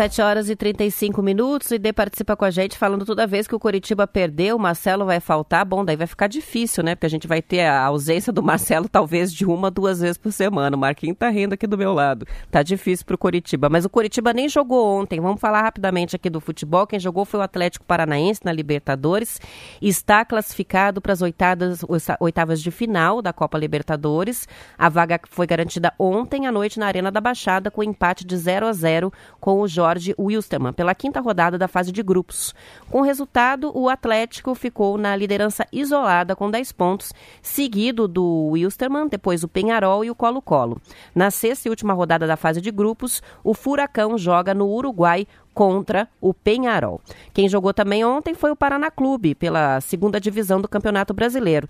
[0.00, 3.54] 7 horas e 35 minutos e D participa com a gente falando toda vez que
[3.54, 5.62] o Coritiba perdeu, o Marcelo vai faltar.
[5.62, 6.94] Bom, daí vai ficar difícil, né?
[6.94, 10.32] Porque a gente vai ter a ausência do Marcelo talvez de uma, duas vezes por
[10.32, 10.74] semana.
[10.74, 12.26] O Marquinhos tá rindo aqui do meu lado.
[12.50, 13.68] Tá difícil pro Coritiba.
[13.68, 15.20] Mas o Coritiba nem jogou ontem.
[15.20, 16.86] Vamos falar rapidamente aqui do futebol.
[16.86, 19.38] Quem jogou foi o Atlético Paranaense na Libertadores.
[19.82, 21.84] Está classificado para as oitavas,
[22.18, 24.48] oitavas de final da Copa Libertadores.
[24.78, 28.66] A vaga foi garantida ontem à noite na Arena da Baixada com empate de 0
[28.66, 32.54] a 0 com o Jorge Wilstermann pela quinta rodada da fase de grupos.
[32.90, 39.08] Com o resultado, o Atlético ficou na liderança isolada com 10 pontos, seguido do Wilstermann,
[39.08, 40.80] depois o Penharol e o Colo-Colo.
[41.14, 45.26] Na sexta e última rodada da fase de grupos, o Furacão joga no Uruguai
[45.60, 47.02] contra o Penharol.
[47.34, 51.68] Quem jogou também ontem foi o Paraná Clube, pela segunda divisão do Campeonato Brasileiro.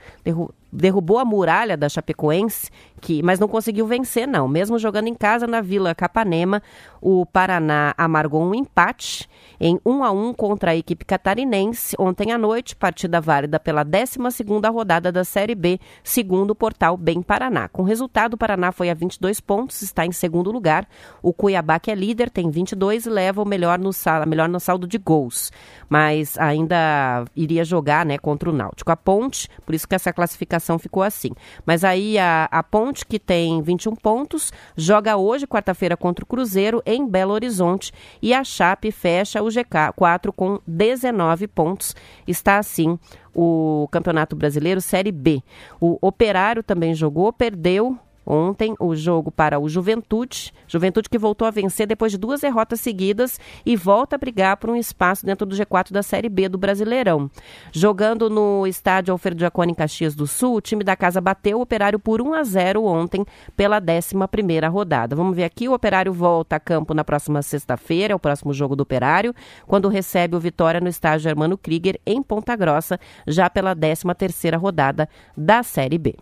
[0.73, 4.47] derrubou a muralha da Chapecoense, que, mas não conseguiu vencer, não.
[4.47, 6.63] Mesmo jogando em casa na Vila Capanema,
[7.01, 12.39] o Paraná amargou um empate em 1 a 1 contra a equipe catarinense ontem à
[12.39, 17.69] noite, partida válida pela 12ª rodada da Série B, segundo o portal Bem Paraná.
[17.69, 20.87] Com resultado, o Paraná foi a 22 pontos, está em segundo lugar.
[21.21, 23.91] O Cuiabá, que é líder, tem 22 e leva o melhor no,
[24.27, 25.51] melhor no saldo de gols,
[25.89, 28.93] mas ainda iria jogar né, contra o Náutico.
[28.93, 31.31] A Ponte, por isso que essa classificação ficou assim.
[31.67, 36.83] Mas aí a, a Ponte, que tem 21 pontos, joga hoje, quarta-feira, contra o Cruzeiro,
[36.87, 41.97] em Belo Horizonte, e a Chape fecha o G4 com 19 pontos.
[42.27, 42.99] Está assim
[43.35, 45.43] o Campeonato Brasileiro Série B.
[45.81, 47.99] O Operário também jogou, perdeu
[48.33, 52.81] Ontem, o jogo para o Juventude, Juventude que voltou a vencer depois de duas derrotas
[52.81, 56.57] seguidas e volta a brigar por um espaço dentro do G4 da Série B do
[56.57, 57.29] Brasileirão.
[57.73, 61.63] Jogando no estádio Alfredo Jaconi em Caxias do Sul, o time da casa bateu o
[61.63, 65.17] Operário por 1 a 0 ontem pela 11ª rodada.
[65.17, 68.77] Vamos ver aqui, o Operário volta a campo na próxima sexta-feira, é o próximo jogo
[68.77, 69.35] do Operário,
[69.67, 75.09] quando recebe o Vitória no estádio Germano Krieger em Ponta Grossa, já pela 13ª rodada
[75.37, 76.15] da Série B.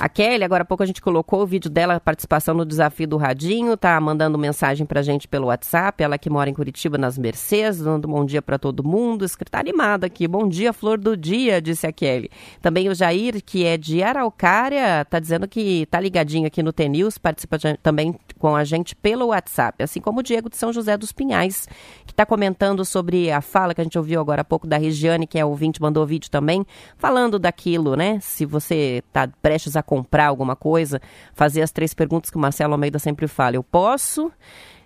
[0.00, 3.16] A Kelly, agora há pouco a gente colocou o vídeo dela, participação no desafio do
[3.16, 7.80] Radinho, tá mandando mensagem pra gente pelo WhatsApp, ela que mora em Curitiba, nas Mercedes,
[7.80, 11.60] dando um bom dia para todo mundo, escrita animada aqui, bom dia, flor do dia,
[11.60, 12.30] disse a Kelly.
[12.62, 17.18] Também o Jair, que é de Araucária, tá dizendo que tá ligadinho aqui no TNews,
[17.18, 21.10] participa também com a gente pelo WhatsApp, assim como o Diego de São José dos
[21.10, 21.66] Pinhais,
[22.06, 25.26] que está comentando sobre a fala que a gente ouviu agora há pouco da Regiane,
[25.26, 26.64] que é ouvinte, mandou vídeo também,
[26.96, 31.00] falando daquilo, né, se você tá prestes a comprar alguma coisa,
[31.32, 33.56] fazer as três perguntas que o Marcelo Almeida sempre fala.
[33.56, 34.30] Eu posso,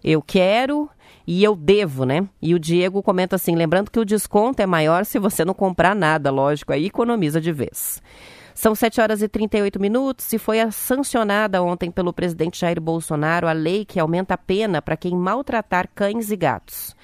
[0.04, 0.88] eu quero
[1.26, 2.28] e eu devo, né?
[2.40, 5.96] E o Diego comenta assim: lembrando que o desconto é maior se você não comprar
[5.96, 8.00] nada, lógico, aí economiza de vez.
[8.54, 13.52] São 7 horas e 38 minutos e foi sancionada ontem pelo presidente Jair Bolsonaro a
[13.52, 16.94] lei que aumenta a pena para quem maltratar cães e gatos.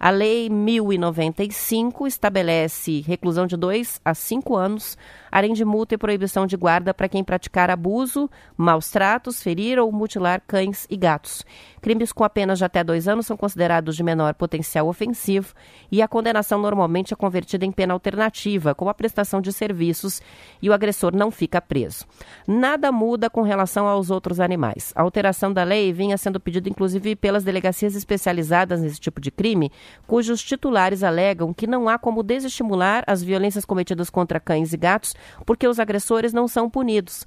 [0.00, 4.96] A Lei 1095 estabelece reclusão de 2 a 5 anos
[5.30, 9.90] além de multa e proibição de guarda para quem praticar abuso, maus tratos, ferir ou
[9.92, 11.44] mutilar cães e gatos.
[11.80, 15.54] Crimes com apenas de até dois anos são considerados de menor potencial ofensivo
[15.90, 20.20] e a condenação normalmente é convertida em pena alternativa, como a prestação de serviços,
[20.60, 22.04] e o agressor não fica preso.
[22.46, 24.92] Nada muda com relação aos outros animais.
[24.94, 29.70] A alteração da lei vinha sendo pedida inclusive pelas delegacias especializadas nesse tipo de crime,
[30.06, 35.14] cujos titulares alegam que não há como desestimular as violências cometidas contra cães e gatos
[35.44, 37.26] porque os agressores não são punidos.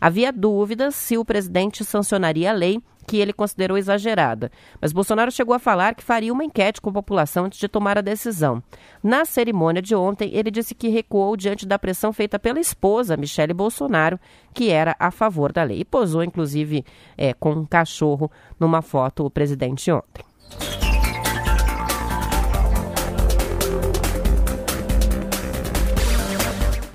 [0.00, 4.50] Havia dúvidas se o presidente sancionaria a lei, que ele considerou exagerada.
[4.80, 7.98] Mas Bolsonaro chegou a falar que faria uma enquete com a população antes de tomar
[7.98, 8.62] a decisão.
[9.02, 13.52] Na cerimônia de ontem, ele disse que recuou diante da pressão feita pela esposa, Michele
[13.52, 14.18] Bolsonaro,
[14.54, 15.80] que era a favor da lei.
[15.80, 16.84] E posou, inclusive,
[17.18, 20.24] é, com um cachorro numa foto o presidente ontem.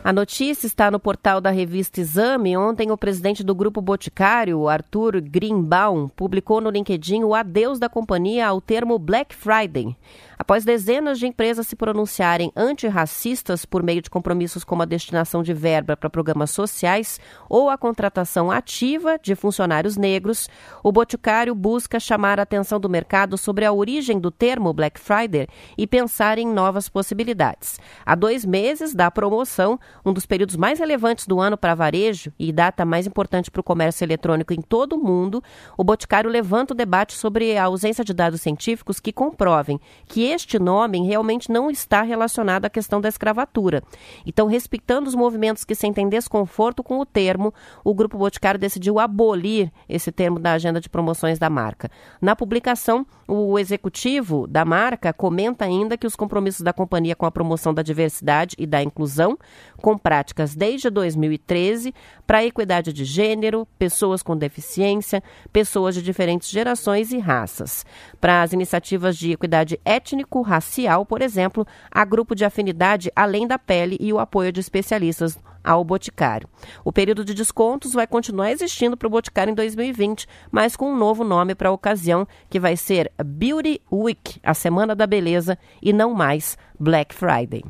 [0.06, 2.56] A notícia está no portal da revista Exame.
[2.56, 8.46] Ontem, o presidente do Grupo Boticário, Arthur Greenbaum, publicou no LinkedIn o adeus da companhia
[8.46, 9.98] ao termo Black Friday.
[10.38, 15.54] Após dezenas de empresas se pronunciarem antirracistas por meio de compromissos como a destinação de
[15.54, 20.48] verba para programas sociais ou a contratação ativa de funcionários negros,
[20.84, 25.48] o Boticário busca chamar a atenção do mercado sobre a origem do termo Black Friday
[25.76, 27.80] e pensar em novas possibilidades.
[28.06, 32.52] Há dois meses da promoção, um dos períodos mais relevantes do ano para varejo e
[32.52, 35.44] data mais importante para o comércio eletrônico em todo o mundo,
[35.78, 40.60] o Boticário levanta o debate sobre a ausência de dados científicos que comprovem que este
[40.60, 43.84] nome realmente não está relacionado à questão da escravatura.
[44.26, 47.54] Então, respeitando os movimentos que sentem desconforto com o termo,
[47.84, 51.90] o Grupo Boticário decidiu abolir esse termo da agenda de promoções da marca.
[52.22, 57.32] Na publicação, o executivo da marca comenta ainda que os compromissos da companhia com a
[57.32, 59.38] promoção da diversidade e da inclusão,
[59.86, 61.94] com práticas desde 2013
[62.26, 65.22] para a equidade de gênero, pessoas com deficiência,
[65.54, 67.86] pessoas de diferentes gerações e raças.
[68.20, 73.96] Para as iniciativas de equidade étnico-racial, por exemplo, a grupo de afinidade além da pele
[74.00, 76.50] e o apoio de especialistas ao Boticário.
[76.84, 80.98] O período de descontos vai continuar existindo para o Boticário em 2020, mas com um
[80.98, 85.94] novo nome para a ocasião, que vai ser Beauty Week, a Semana da Beleza, e
[85.94, 87.64] não mais Black Friday.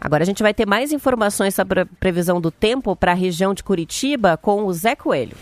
[0.00, 3.52] Agora a gente vai ter mais informações sobre a previsão do tempo para a região
[3.52, 5.36] de Curitiba com o Zé Coelho.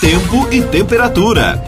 [0.00, 1.60] Tempo e temperatura.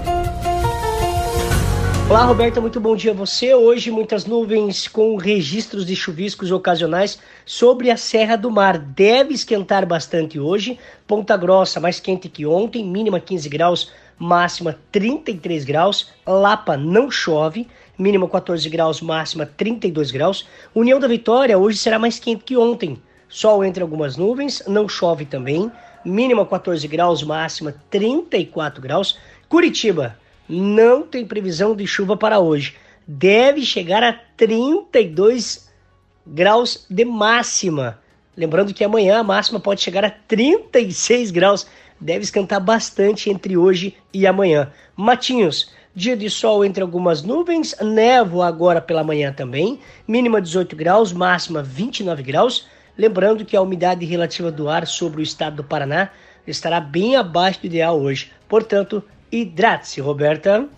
[2.08, 3.52] Olá, Roberta, muito bom dia a você.
[3.52, 8.78] Hoje, muitas nuvens com registros de chuviscos ocasionais sobre a Serra do Mar.
[8.78, 10.78] Deve esquentar bastante hoje.
[11.08, 16.12] Ponta Grossa, mais quente que ontem, mínima 15 graus, máxima 33 graus.
[16.24, 17.66] Lapa não chove
[17.98, 20.46] mínima 14 graus, máxima 32 graus.
[20.74, 23.00] União da Vitória hoje será mais quente que ontem.
[23.28, 25.70] Sol entre algumas nuvens, não chove também.
[26.04, 29.18] Mínima 14 graus, máxima 34 graus.
[29.48, 30.16] Curitiba
[30.48, 32.74] não tem previsão de chuva para hoje.
[33.06, 35.70] Deve chegar a 32
[36.26, 37.98] graus de máxima.
[38.36, 41.66] Lembrando que amanhã a máxima pode chegar a 36 graus.
[42.00, 44.70] Deve esquentar bastante entre hoje e amanhã.
[44.94, 51.10] Matinhos, Dia de sol entre algumas nuvens, névoa agora pela manhã também, mínima 18 graus,
[51.10, 52.66] máxima 29 graus.
[52.98, 56.10] Lembrando que a umidade relativa do ar sobre o estado do Paraná
[56.46, 58.30] estará bem abaixo do ideal hoje.
[58.46, 60.68] Portanto, hidrate-se, Roberta.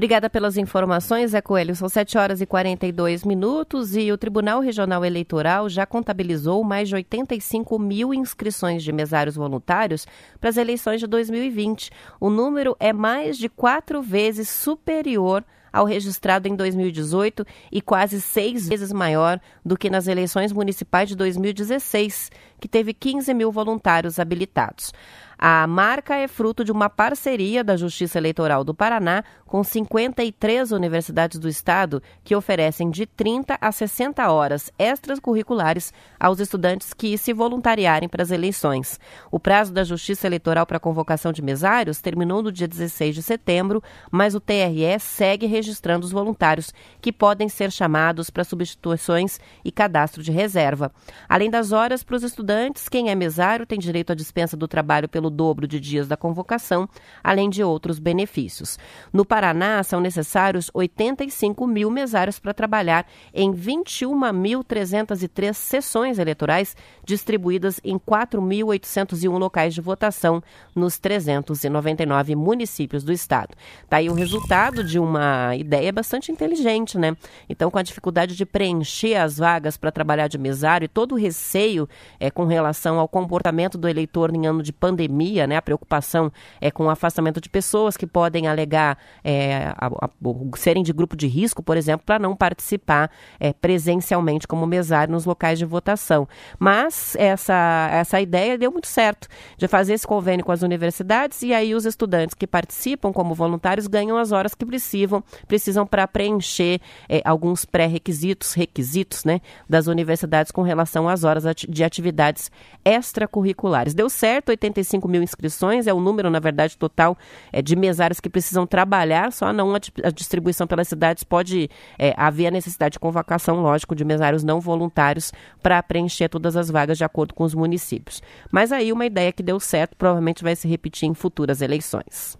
[0.00, 1.76] Obrigada pelas informações, Zé Coelho.
[1.76, 6.94] São 7 horas e 42 minutos e o Tribunal Regional Eleitoral já contabilizou mais de
[6.94, 10.06] 85 mil inscrições de mesários voluntários
[10.40, 11.90] para as eleições de 2020.
[12.18, 18.68] O número é mais de quatro vezes superior ao registrado em 2018 e quase seis
[18.68, 24.92] vezes maior do que nas eleições municipais de 2016, que teve 15 mil voluntários habilitados.
[25.42, 31.38] A marca é fruto de uma parceria da Justiça Eleitoral do Paraná com 53 universidades
[31.38, 38.06] do estado que oferecem de 30 a 60 horas extracurriculares aos estudantes que se voluntariarem
[38.06, 39.00] para as eleições.
[39.30, 43.22] O prazo da Justiça Eleitoral para a convocação de mesários terminou no dia 16 de
[43.22, 46.70] setembro, mas o TRE segue registrando os voluntários
[47.00, 50.92] que podem ser chamados para substituições e cadastro de reserva.
[51.26, 55.08] Além das horas para os estudantes, quem é mesário tem direito à dispensa do trabalho
[55.08, 56.88] pelo dobro de dias da convocação,
[57.22, 58.78] além de outros benefícios.
[59.12, 67.98] No Paraná, são necessários 85 mil mesários para trabalhar em 21.303 sessões eleitorais distribuídas em
[67.98, 70.42] 4.801 locais de votação
[70.74, 73.54] nos 399 municípios do estado.
[73.84, 77.16] Está aí o resultado de uma ideia bastante inteligente, né?
[77.48, 81.18] Então, com a dificuldade de preencher as vagas para trabalhar de mesário e todo o
[81.18, 85.62] receio é, com relação ao comportamento do eleitor em ano de pandemia, pandemia, né, a
[85.62, 90.10] preocupação é com o afastamento de pessoas que podem alegar é, a, a,
[90.56, 95.26] serem de grupo de risco, por exemplo, para não participar é, presencialmente como mesário nos
[95.26, 96.26] locais de votação.
[96.58, 101.52] Mas essa, essa ideia deu muito certo, de fazer esse convênio com as universidades e
[101.52, 106.80] aí os estudantes que participam como voluntários ganham as horas que precisam, precisam para preencher
[107.08, 112.50] é, alguns pré-requisitos, requisitos, né, das universidades com relação às horas de atividades
[112.84, 113.94] extracurriculares.
[113.94, 117.18] Deu certo, 85 mil inscrições, é o número, na verdade, total
[117.52, 122.14] é, de mesários que precisam trabalhar, só não a, a distribuição pelas cidades pode é,
[122.16, 125.32] haver a necessidade de convocação, lógico, de mesários não voluntários
[125.62, 128.22] para preencher todas as vagas de acordo com os municípios.
[128.50, 132.38] Mas aí uma ideia que deu certo provavelmente vai se repetir em futuras eleições.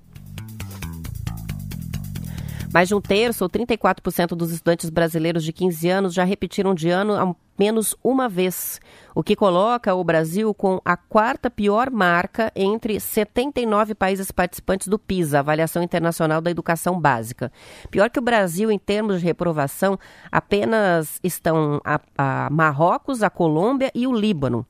[2.72, 6.88] Mais de um terço, ou 34% dos estudantes brasileiros de 15 anos, já repetiram de
[6.88, 8.80] ano menos uma vez,
[9.14, 14.98] o que coloca o Brasil com a quarta pior marca entre 79 países participantes do
[14.98, 17.52] PISA, Avaliação Internacional da Educação Básica.
[17.90, 19.98] Pior que o Brasil em termos de reprovação,
[20.32, 24.64] apenas estão a, a Marrocos, a Colômbia e o Líbano.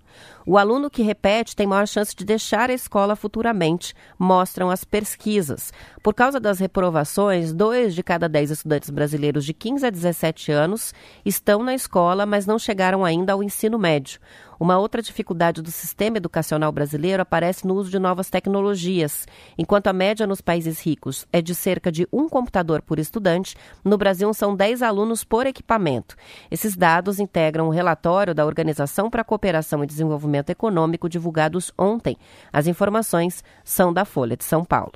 [0.45, 5.73] O aluno que repete tem maior chance de deixar a escola futuramente, mostram as pesquisas.
[6.03, 10.93] Por causa das reprovações, dois de cada dez estudantes brasileiros de 15 a 17 anos
[11.25, 14.21] estão na escola, mas não chegaram ainda ao ensino médio.
[14.61, 19.27] Uma outra dificuldade do sistema educacional brasileiro aparece no uso de novas tecnologias.
[19.57, 23.97] Enquanto a média nos países ricos é de cerca de um computador por estudante, no
[23.97, 26.15] Brasil são 10 alunos por equipamento.
[26.51, 32.19] Esses dados integram o relatório da Organização para a Cooperação e Desenvolvimento Econômico divulgados ontem.
[32.53, 34.93] As informações são da Folha de São Paulo.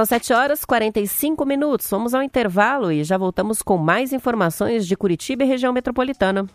[0.00, 1.86] São 7 horas e 45 minutos.
[1.90, 6.48] Vamos ao intervalo e já voltamos com mais informações de Curitiba e região metropolitana.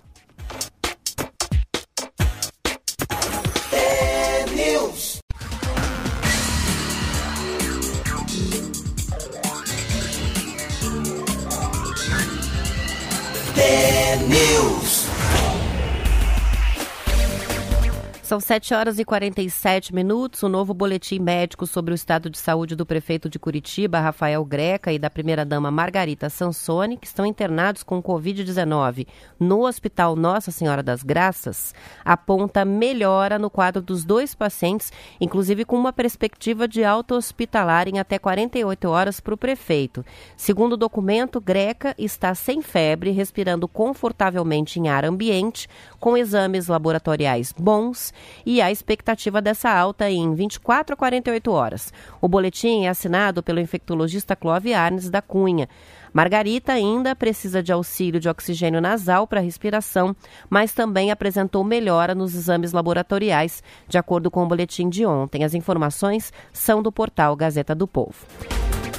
[18.36, 20.44] São 7 horas e 47 minutos.
[20.44, 24.92] O novo boletim médico sobre o estado de saúde do prefeito de Curitiba, Rafael Greca,
[24.92, 29.08] e da primeira-dama Margarita Sansoni, que estão internados com Covid-19
[29.40, 31.74] no Hospital Nossa Senhora das Graças,
[32.04, 38.00] aponta melhora no quadro dos dois pacientes, inclusive com uma perspectiva de alta hospitalar em
[38.00, 40.06] até 48 horas para o prefeito.
[40.36, 45.70] Segundo o documento, Greca está sem febre, respirando confortavelmente em ar ambiente,
[46.02, 48.14] com exames laboratoriais bons
[48.46, 51.94] e a expectativa dessa alta em 24 a 48 horas.
[52.22, 55.68] O boletim é assinado pelo infectologista Clove Arnes da Cunha.
[56.14, 60.16] Margarita ainda precisa de auxílio de oxigênio nasal para respiração,
[60.50, 65.44] mas também apresentou melhora nos exames laboratoriais, de acordo com o boletim de ontem.
[65.44, 68.26] As informações são do portal Gazeta do Povo.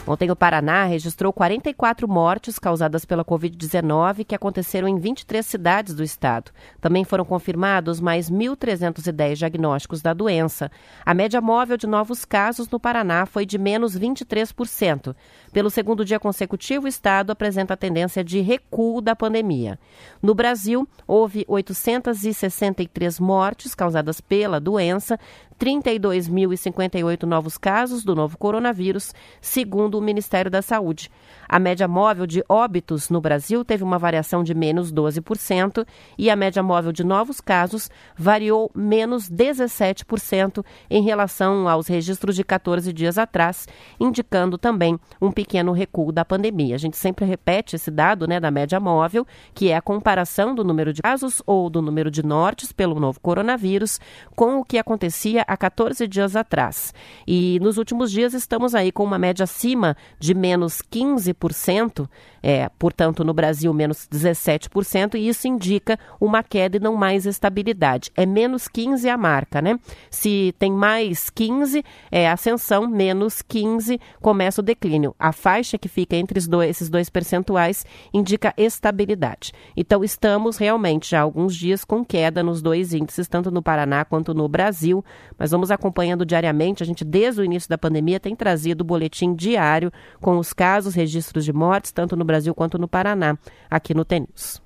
[0.09, 6.05] Ontem, o Paraná registrou 44 mortes causadas pela Covid-19 que aconteceram em 23 cidades do
[6.05, 6.53] estado.
[6.81, 10.71] Também foram confirmados mais 1.310 diagnósticos da doença.
[11.05, 15.13] A média móvel de novos casos no Paraná foi de menos 23%.
[15.53, 19.77] Pelo segundo dia consecutivo, o estado apresenta a tendência de recuo da pandemia.
[20.23, 25.19] No Brasil, houve 863 mortes causadas pela doença,
[25.59, 31.11] 32.058 novos casos do novo coronavírus, segundo o Ministério da Saúde.
[31.49, 35.87] A média móvel de óbitos no Brasil teve uma variação de menos 12%
[36.19, 42.45] e a média móvel de novos casos variou menos 17% em relação aos registros de
[42.45, 46.75] 14 dias atrás, indicando também um pequeno recuo da pandemia.
[46.75, 50.65] A gente sempre repete esse dado né, da média móvel, que é a comparação do
[50.65, 54.01] número de casos ou do número de mortes pelo novo coronavírus
[54.35, 56.93] com o que acontecia há 14 dias atrás.
[57.27, 62.09] E nos últimos dias estamos aí com uma média acima de menos 15%,
[62.43, 68.11] é, portanto, no Brasil, menos 17%, e isso indica uma queda e não mais estabilidade.
[68.17, 69.79] É menos 15 a marca, né?
[70.11, 75.15] Se tem mais 15, é ascensão, menos 15 começa o declínio.
[75.19, 79.53] A faixa que fica entre dois, esses dois percentuais indica estabilidade.
[79.77, 84.05] Então, estamos realmente já há alguns dias com queda nos dois índices, tanto no Paraná
[84.05, 85.05] quanto no Brasil,
[85.39, 86.83] mas vamos acompanhando diariamente.
[86.83, 90.95] A gente, desde o início da pandemia, tem trazido o boletim diário com os casos,
[90.95, 93.37] registros de mortes, tanto no Brasil quanto no Paraná,
[93.71, 94.61] aqui no TENIS.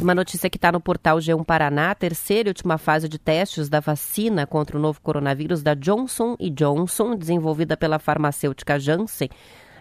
[0.00, 3.70] Uma notícia que está no portal G1 Paraná, a terceira e última fase de testes
[3.70, 9.30] da vacina contra o novo coronavírus da Johnson Johnson, desenvolvida pela farmacêutica Janssen,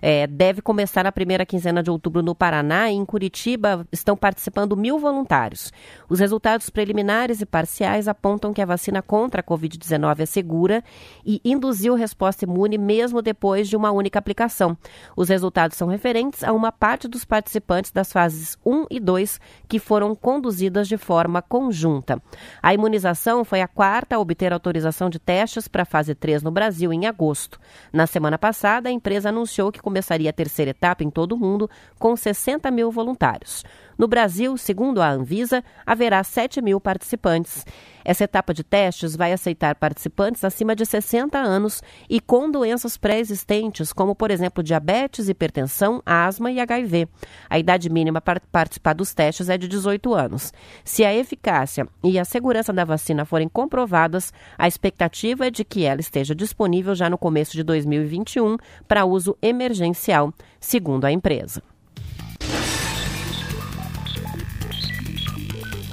[0.05, 4.75] é, deve começar na primeira quinzena de outubro no Paraná e em Curitiba estão participando
[4.75, 5.71] mil voluntários.
[6.09, 10.83] Os resultados preliminares e parciais apontam que a vacina contra a Covid-19 é segura
[11.25, 14.77] e induziu resposta imune mesmo depois de uma única aplicação.
[15.15, 19.39] Os resultados são referentes a uma parte dos participantes das fases 1 e 2
[19.69, 22.21] que foram conduzidas de forma conjunta.
[22.61, 26.51] A imunização foi a quarta a obter autorização de testes para a fase 3 no
[26.51, 27.57] Brasil em agosto.
[27.93, 31.69] Na semana passada, a empresa anunciou que começaria a terceira etapa em todo o mundo,
[31.99, 33.63] com 60 mil voluntários.
[33.97, 37.65] No Brasil, segundo a Anvisa, haverá 7 mil participantes.
[38.05, 43.93] Essa etapa de testes vai aceitar participantes acima de 60 anos e com doenças pré-existentes,
[43.93, 47.07] como, por exemplo, diabetes, hipertensão, asma e HIV.
[47.49, 50.51] A idade mínima para participar dos testes é de 18 anos.
[50.83, 55.85] Se a eficácia e a segurança da vacina forem comprovadas, a expectativa é de que
[55.85, 61.72] ela esteja disponível já no começo de 2021 para uso emergencial, segundo a empresa.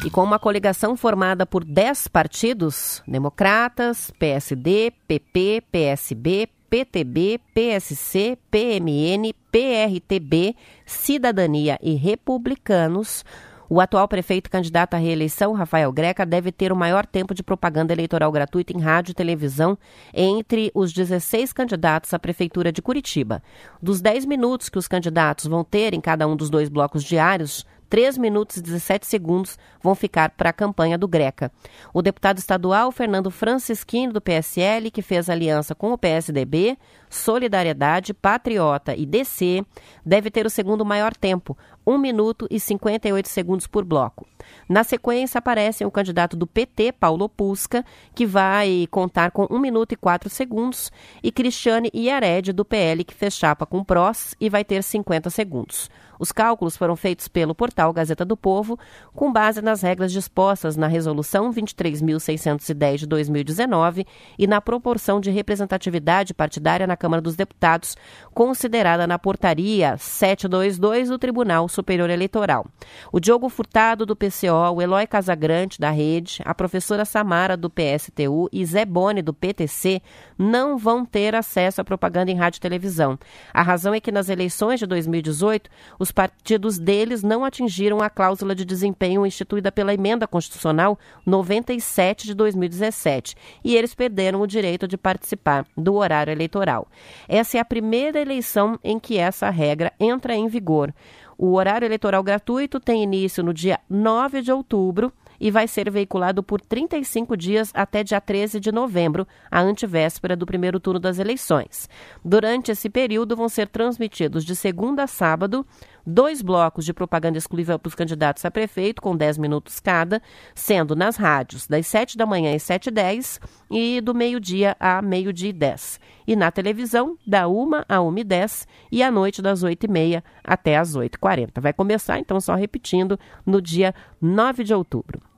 [0.03, 9.34] E com uma coligação formada por 10 partidos, democratas, PSD, PP, PSB, PTB, PSC, PMN,
[9.53, 13.24] PRTB, Cidadania e Republicanos,
[13.68, 17.92] o atual prefeito candidato à reeleição, Rafael Greca, deve ter o maior tempo de propaganda
[17.92, 19.78] eleitoral gratuita em rádio e televisão
[20.14, 23.42] entre os 16 candidatos à prefeitura de Curitiba.
[23.80, 27.64] Dos 10 minutos que os candidatos vão ter em cada um dos dois blocos diários,
[27.91, 31.51] 3 minutos e 17 segundos vão ficar para a campanha do Greca.
[31.93, 36.78] O deputado estadual Fernando Francisquini, do PSL, que fez aliança com o PSDB,
[37.11, 39.66] Solidariedade, Patriota e DC,
[40.07, 44.24] deve ter o segundo maior tempo, 1 minuto e 58 segundos por bloco.
[44.68, 47.84] Na sequência, aparece o candidato do PT, Paulo Pusca,
[48.14, 53.14] que vai contar com 1 minuto e 4 segundos, e Cristiane Iared, do PL, que
[53.14, 55.91] fez chapa com PROS e vai ter 50 segundos.
[56.20, 58.78] Os cálculos foram feitos pelo portal Gazeta do Povo,
[59.14, 64.06] com base nas regras dispostas na Resolução 23.610 de 2019
[64.38, 67.96] e na proporção de representatividade partidária na Câmara dos Deputados,
[68.34, 72.66] considerada na Portaria 722 do Tribunal Superior Eleitoral.
[73.10, 78.46] O Diogo Furtado, do PCO, o Eloy Casagrande, da Rede, a professora Samara, do PSTU
[78.52, 80.02] e Zé Boni, do PTC,
[80.36, 83.18] não vão ter acesso à propaganda em rádio e televisão.
[83.54, 88.11] A razão é que nas eleições de 2018, os os partidos deles não atingiram a
[88.11, 94.88] cláusula de desempenho instituída pela Emenda Constitucional 97 de 2017 e eles perderam o direito
[94.88, 96.88] de participar do horário eleitoral.
[97.28, 100.92] Essa é a primeira eleição em que essa regra entra em vigor.
[101.38, 106.42] O horário eleitoral gratuito tem início no dia 9 de outubro e vai ser veiculado
[106.42, 111.88] por 35 dias até dia 13 de novembro, a antivéspera do primeiro turno das eleições.
[112.22, 115.66] Durante esse período vão ser transmitidos de segunda a sábado
[116.07, 120.20] dois blocos de propaganda exclusiva para os candidatos a prefeito, com 10 minutos cada,
[120.55, 123.40] sendo nas rádios das 7 da manhã às 7 e 10
[123.70, 126.01] e do meio-dia a meio-dia e 10.
[126.26, 129.88] E na televisão, da 1 a 1 e 10 e à noite das 8 e
[129.88, 131.61] meia até às 8 e 40.
[131.61, 135.29] Vai começar, então, só repetindo, no dia 9 de outubro.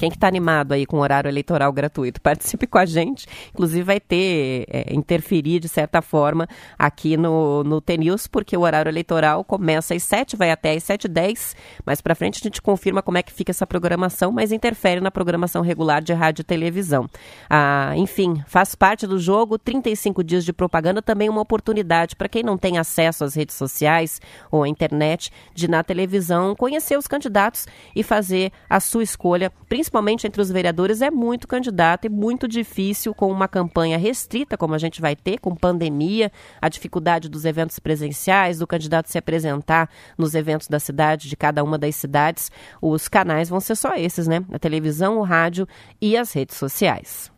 [0.00, 2.22] Quem que está animado aí com horário eleitoral gratuito?
[2.22, 3.26] Participe com a gente.
[3.52, 6.48] Inclusive vai ter, é, interferir de certa forma
[6.78, 11.54] aqui no, no TNews, porque o horário eleitoral começa às 7, vai até às 7h10.
[11.84, 15.10] Mais para frente a gente confirma como é que fica essa programação, mas interfere na
[15.10, 17.06] programação regular de rádio e televisão.
[17.50, 22.42] Ah, enfim, faz parte do jogo, 35 dias de propaganda, também uma oportunidade para quem
[22.42, 24.18] não tem acesso às redes sociais
[24.50, 29.89] ou à internet, de na televisão conhecer os candidatos e fazer a sua escolha, principalmente
[30.26, 34.78] entre os vereadores, é muito candidato e muito difícil com uma campanha restrita, como a
[34.78, 36.30] gente vai ter, com pandemia,
[36.60, 41.62] a dificuldade dos eventos presenciais, do candidato se apresentar nos eventos da cidade, de cada
[41.64, 42.50] uma das cidades.
[42.80, 44.44] Os canais vão ser só esses, né?
[44.52, 45.66] A televisão, o rádio
[46.00, 47.30] e as redes sociais.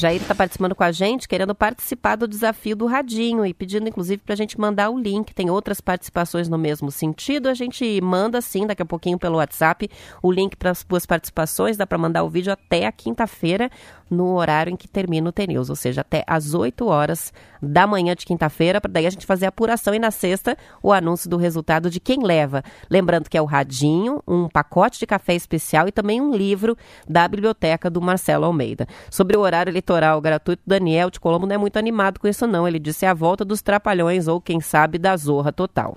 [0.00, 4.22] Jair está participando com a gente, querendo participar do desafio do Radinho e pedindo, inclusive,
[4.22, 5.34] para a gente mandar o link.
[5.34, 7.50] Tem outras participações no mesmo sentido.
[7.50, 9.90] A gente manda, sim, daqui a pouquinho pelo WhatsApp,
[10.22, 11.76] o link para as suas participações.
[11.76, 13.70] Dá para mandar o vídeo até a quinta-feira,
[14.08, 17.32] no horário em que termina o TNews, ou seja, até às 8 horas
[17.62, 20.92] da manhã de quinta-feira, para daí a gente fazer a apuração e na sexta o
[20.92, 22.64] anúncio do resultado de quem leva.
[22.88, 26.76] Lembrando que é o Radinho, um pacote de café especial e também um livro
[27.06, 28.88] da biblioteca do Marcelo Almeida.
[29.10, 29.89] Sobre o horário eleitoral
[30.20, 32.66] gratuito, Daniel de Colombo não é muito animado com isso não.
[32.66, 35.96] Ele disse é a volta dos trapalhões ou quem sabe da zorra total.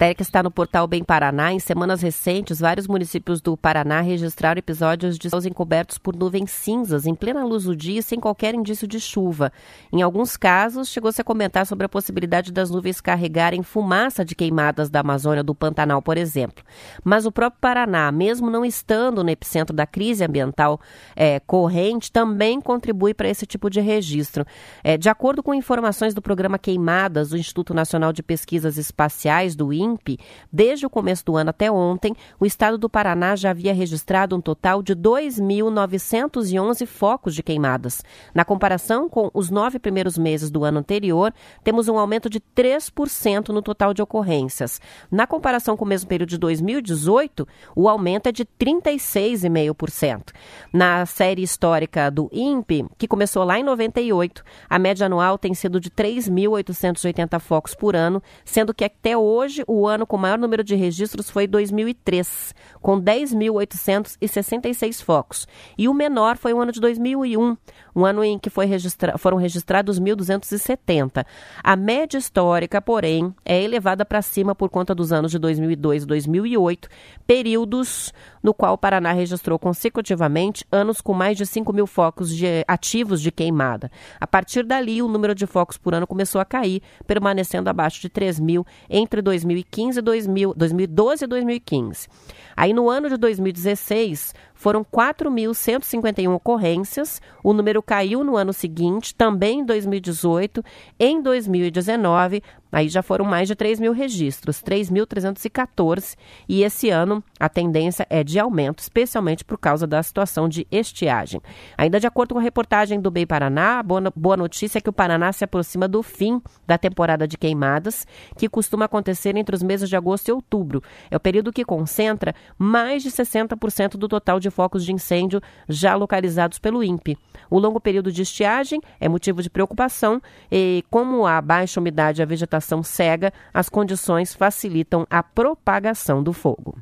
[0.00, 4.58] Matéria que está no portal Bem Paraná, em semanas recentes, vários municípios do Paraná registraram
[4.58, 8.88] episódios de céus encobertos por nuvens cinzas em plena luz do dia sem qualquer indício
[8.88, 9.52] de chuva.
[9.92, 14.88] Em alguns casos, chegou-se a comentar sobre a possibilidade das nuvens carregarem fumaça de queimadas
[14.88, 16.64] da Amazônia do Pantanal, por exemplo.
[17.04, 20.80] Mas o próprio Paraná, mesmo não estando no epicentro da crise ambiental
[21.14, 24.46] é, corrente, também contribui para esse tipo de registro.
[24.82, 29.70] É, de acordo com informações do programa Queimadas do Instituto Nacional de Pesquisas Espaciais, do
[29.74, 30.18] INPE, INPE,
[30.52, 34.40] desde o começo do ano até ontem, o estado do Paraná já havia registrado um
[34.40, 38.02] total de 2.911 focos de queimadas.
[38.34, 41.32] Na comparação com os nove primeiros meses do ano anterior,
[41.62, 44.80] temos um aumento de 3% no total de ocorrências.
[45.10, 50.32] Na comparação com o mesmo período de 2018, o aumento é de 36,5%.
[50.72, 55.80] Na série histórica do INPE, que começou lá em 98, a média anual tem sido
[55.80, 60.62] de 3.880 focos por ano, sendo que até hoje o o ano com maior número
[60.62, 65.48] de registros foi 2003, com 10.866 focos.
[65.78, 67.56] E o menor foi o ano de 2001,
[67.94, 71.24] um ano em que registra foram registrados 1.270.
[71.62, 76.06] A média histórica, porém, é elevada para cima por conta dos anos de 2002 e
[76.06, 76.88] 2008,
[77.26, 78.12] períodos
[78.42, 83.20] no qual o Paraná registrou consecutivamente anos com mais de 5 mil focos de, ativos
[83.20, 83.90] de queimada.
[84.18, 88.08] A partir dali, o número de focos por ano começou a cair, permanecendo abaixo de
[88.08, 92.08] 3 mil entre 2015 e 2000, 2012 e 2015.
[92.56, 97.18] Aí, no ano de 2016, foram 4.151 ocorrências.
[97.42, 100.62] O número caiu no ano seguinte, também em 2018.
[100.98, 102.42] Em 2019,
[102.72, 106.16] Aí já foram mais de 3 mil registros, 3.314,
[106.48, 111.40] e esse ano a tendência é de aumento, especialmente por causa da situação de estiagem.
[111.76, 114.88] Ainda de acordo com a reportagem do BEI Paraná, a boa, boa notícia é que
[114.88, 118.06] o Paraná se aproxima do fim da temporada de queimadas,
[118.36, 120.82] que costuma acontecer entre os meses de agosto e outubro.
[121.10, 125.94] É o período que concentra mais de 60% do total de focos de incêndio já
[125.94, 127.18] localizados pelo INPE.
[127.50, 132.22] O longo período de estiagem é motivo de preocupação e, como a baixa umidade e
[132.22, 136.78] a vegetação cega, as condições facilitam a propagação do fogo.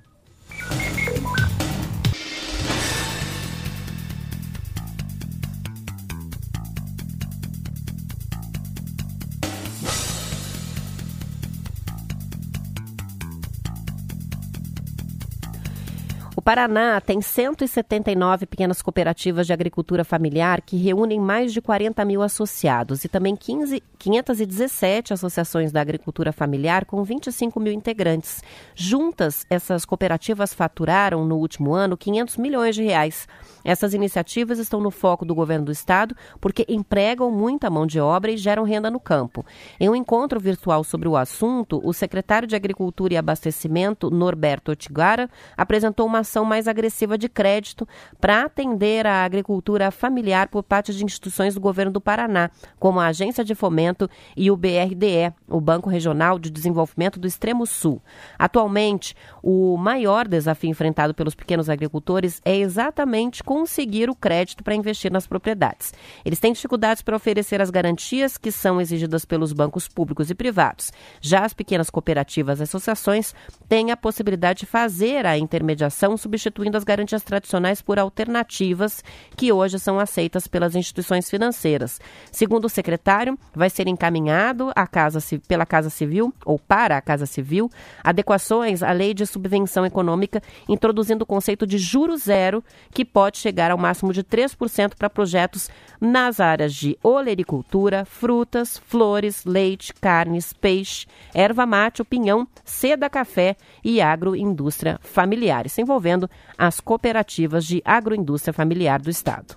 [16.48, 23.04] Paraná tem 179 pequenas cooperativas de agricultura familiar que reúnem mais de 40 mil associados
[23.04, 28.42] e também 15, 517 associações da agricultura familiar com 25 mil integrantes.
[28.74, 33.28] Juntas, essas cooperativas faturaram no último ano 500 milhões de reais.
[33.62, 38.30] Essas iniciativas estão no foco do governo do estado porque empregam muita mão de obra
[38.30, 39.44] e geram renda no campo.
[39.78, 45.28] Em um encontro virtual sobre o assunto, o secretário de Agricultura e Abastecimento, Norberto Otigara,
[45.54, 47.86] apresentou uma ação mais agressiva de crédito
[48.20, 53.06] para atender a agricultura familiar por parte de instituições do governo do Paraná, como a
[53.06, 58.02] Agência de Fomento e o BRDE, o Banco Regional de Desenvolvimento do Extremo Sul.
[58.38, 65.10] Atualmente, o maior desafio enfrentado pelos pequenos agricultores é exatamente conseguir o crédito para investir
[65.10, 65.94] nas propriedades.
[66.24, 70.92] Eles têm dificuldades para oferecer as garantias que são exigidas pelos bancos públicos e privados.
[71.20, 73.34] Já as pequenas cooperativas e associações
[73.68, 79.02] têm a possibilidade de fazer a intermediação substituindo as garantias tradicionais por alternativas
[79.36, 82.00] que hoje são aceitas pelas instituições financeiras.
[82.30, 87.26] Segundo o secretário, vai ser encaminhado à casa, pela Casa Civil ou para a Casa
[87.26, 87.70] Civil
[88.02, 92.62] adequações à lei de subvenção econômica, introduzindo o conceito de juro zero,
[92.92, 99.44] que pode chegar ao máximo de 3% para projetos nas áreas de olericultura, frutas, flores,
[99.44, 107.82] leite, carnes, peixe, erva mate, pinhão, seda café e agroindústria familiares, envolvendo as cooperativas de
[107.84, 109.56] agroindústria familiar do Estado.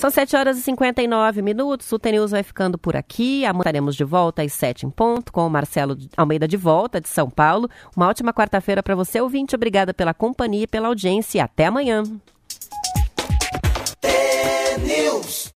[0.00, 1.92] São 7 horas e 59 minutos.
[1.92, 3.44] O TNews vai ficando por aqui.
[3.44, 7.08] Amanhã estaremos de volta às 7 em ponto, com o Marcelo Almeida de volta de
[7.08, 7.68] São Paulo.
[7.94, 9.54] Uma ótima quarta-feira para você, ouvinte.
[9.54, 11.44] Obrigada pela companhia e pela audiência.
[11.44, 12.02] Até amanhã.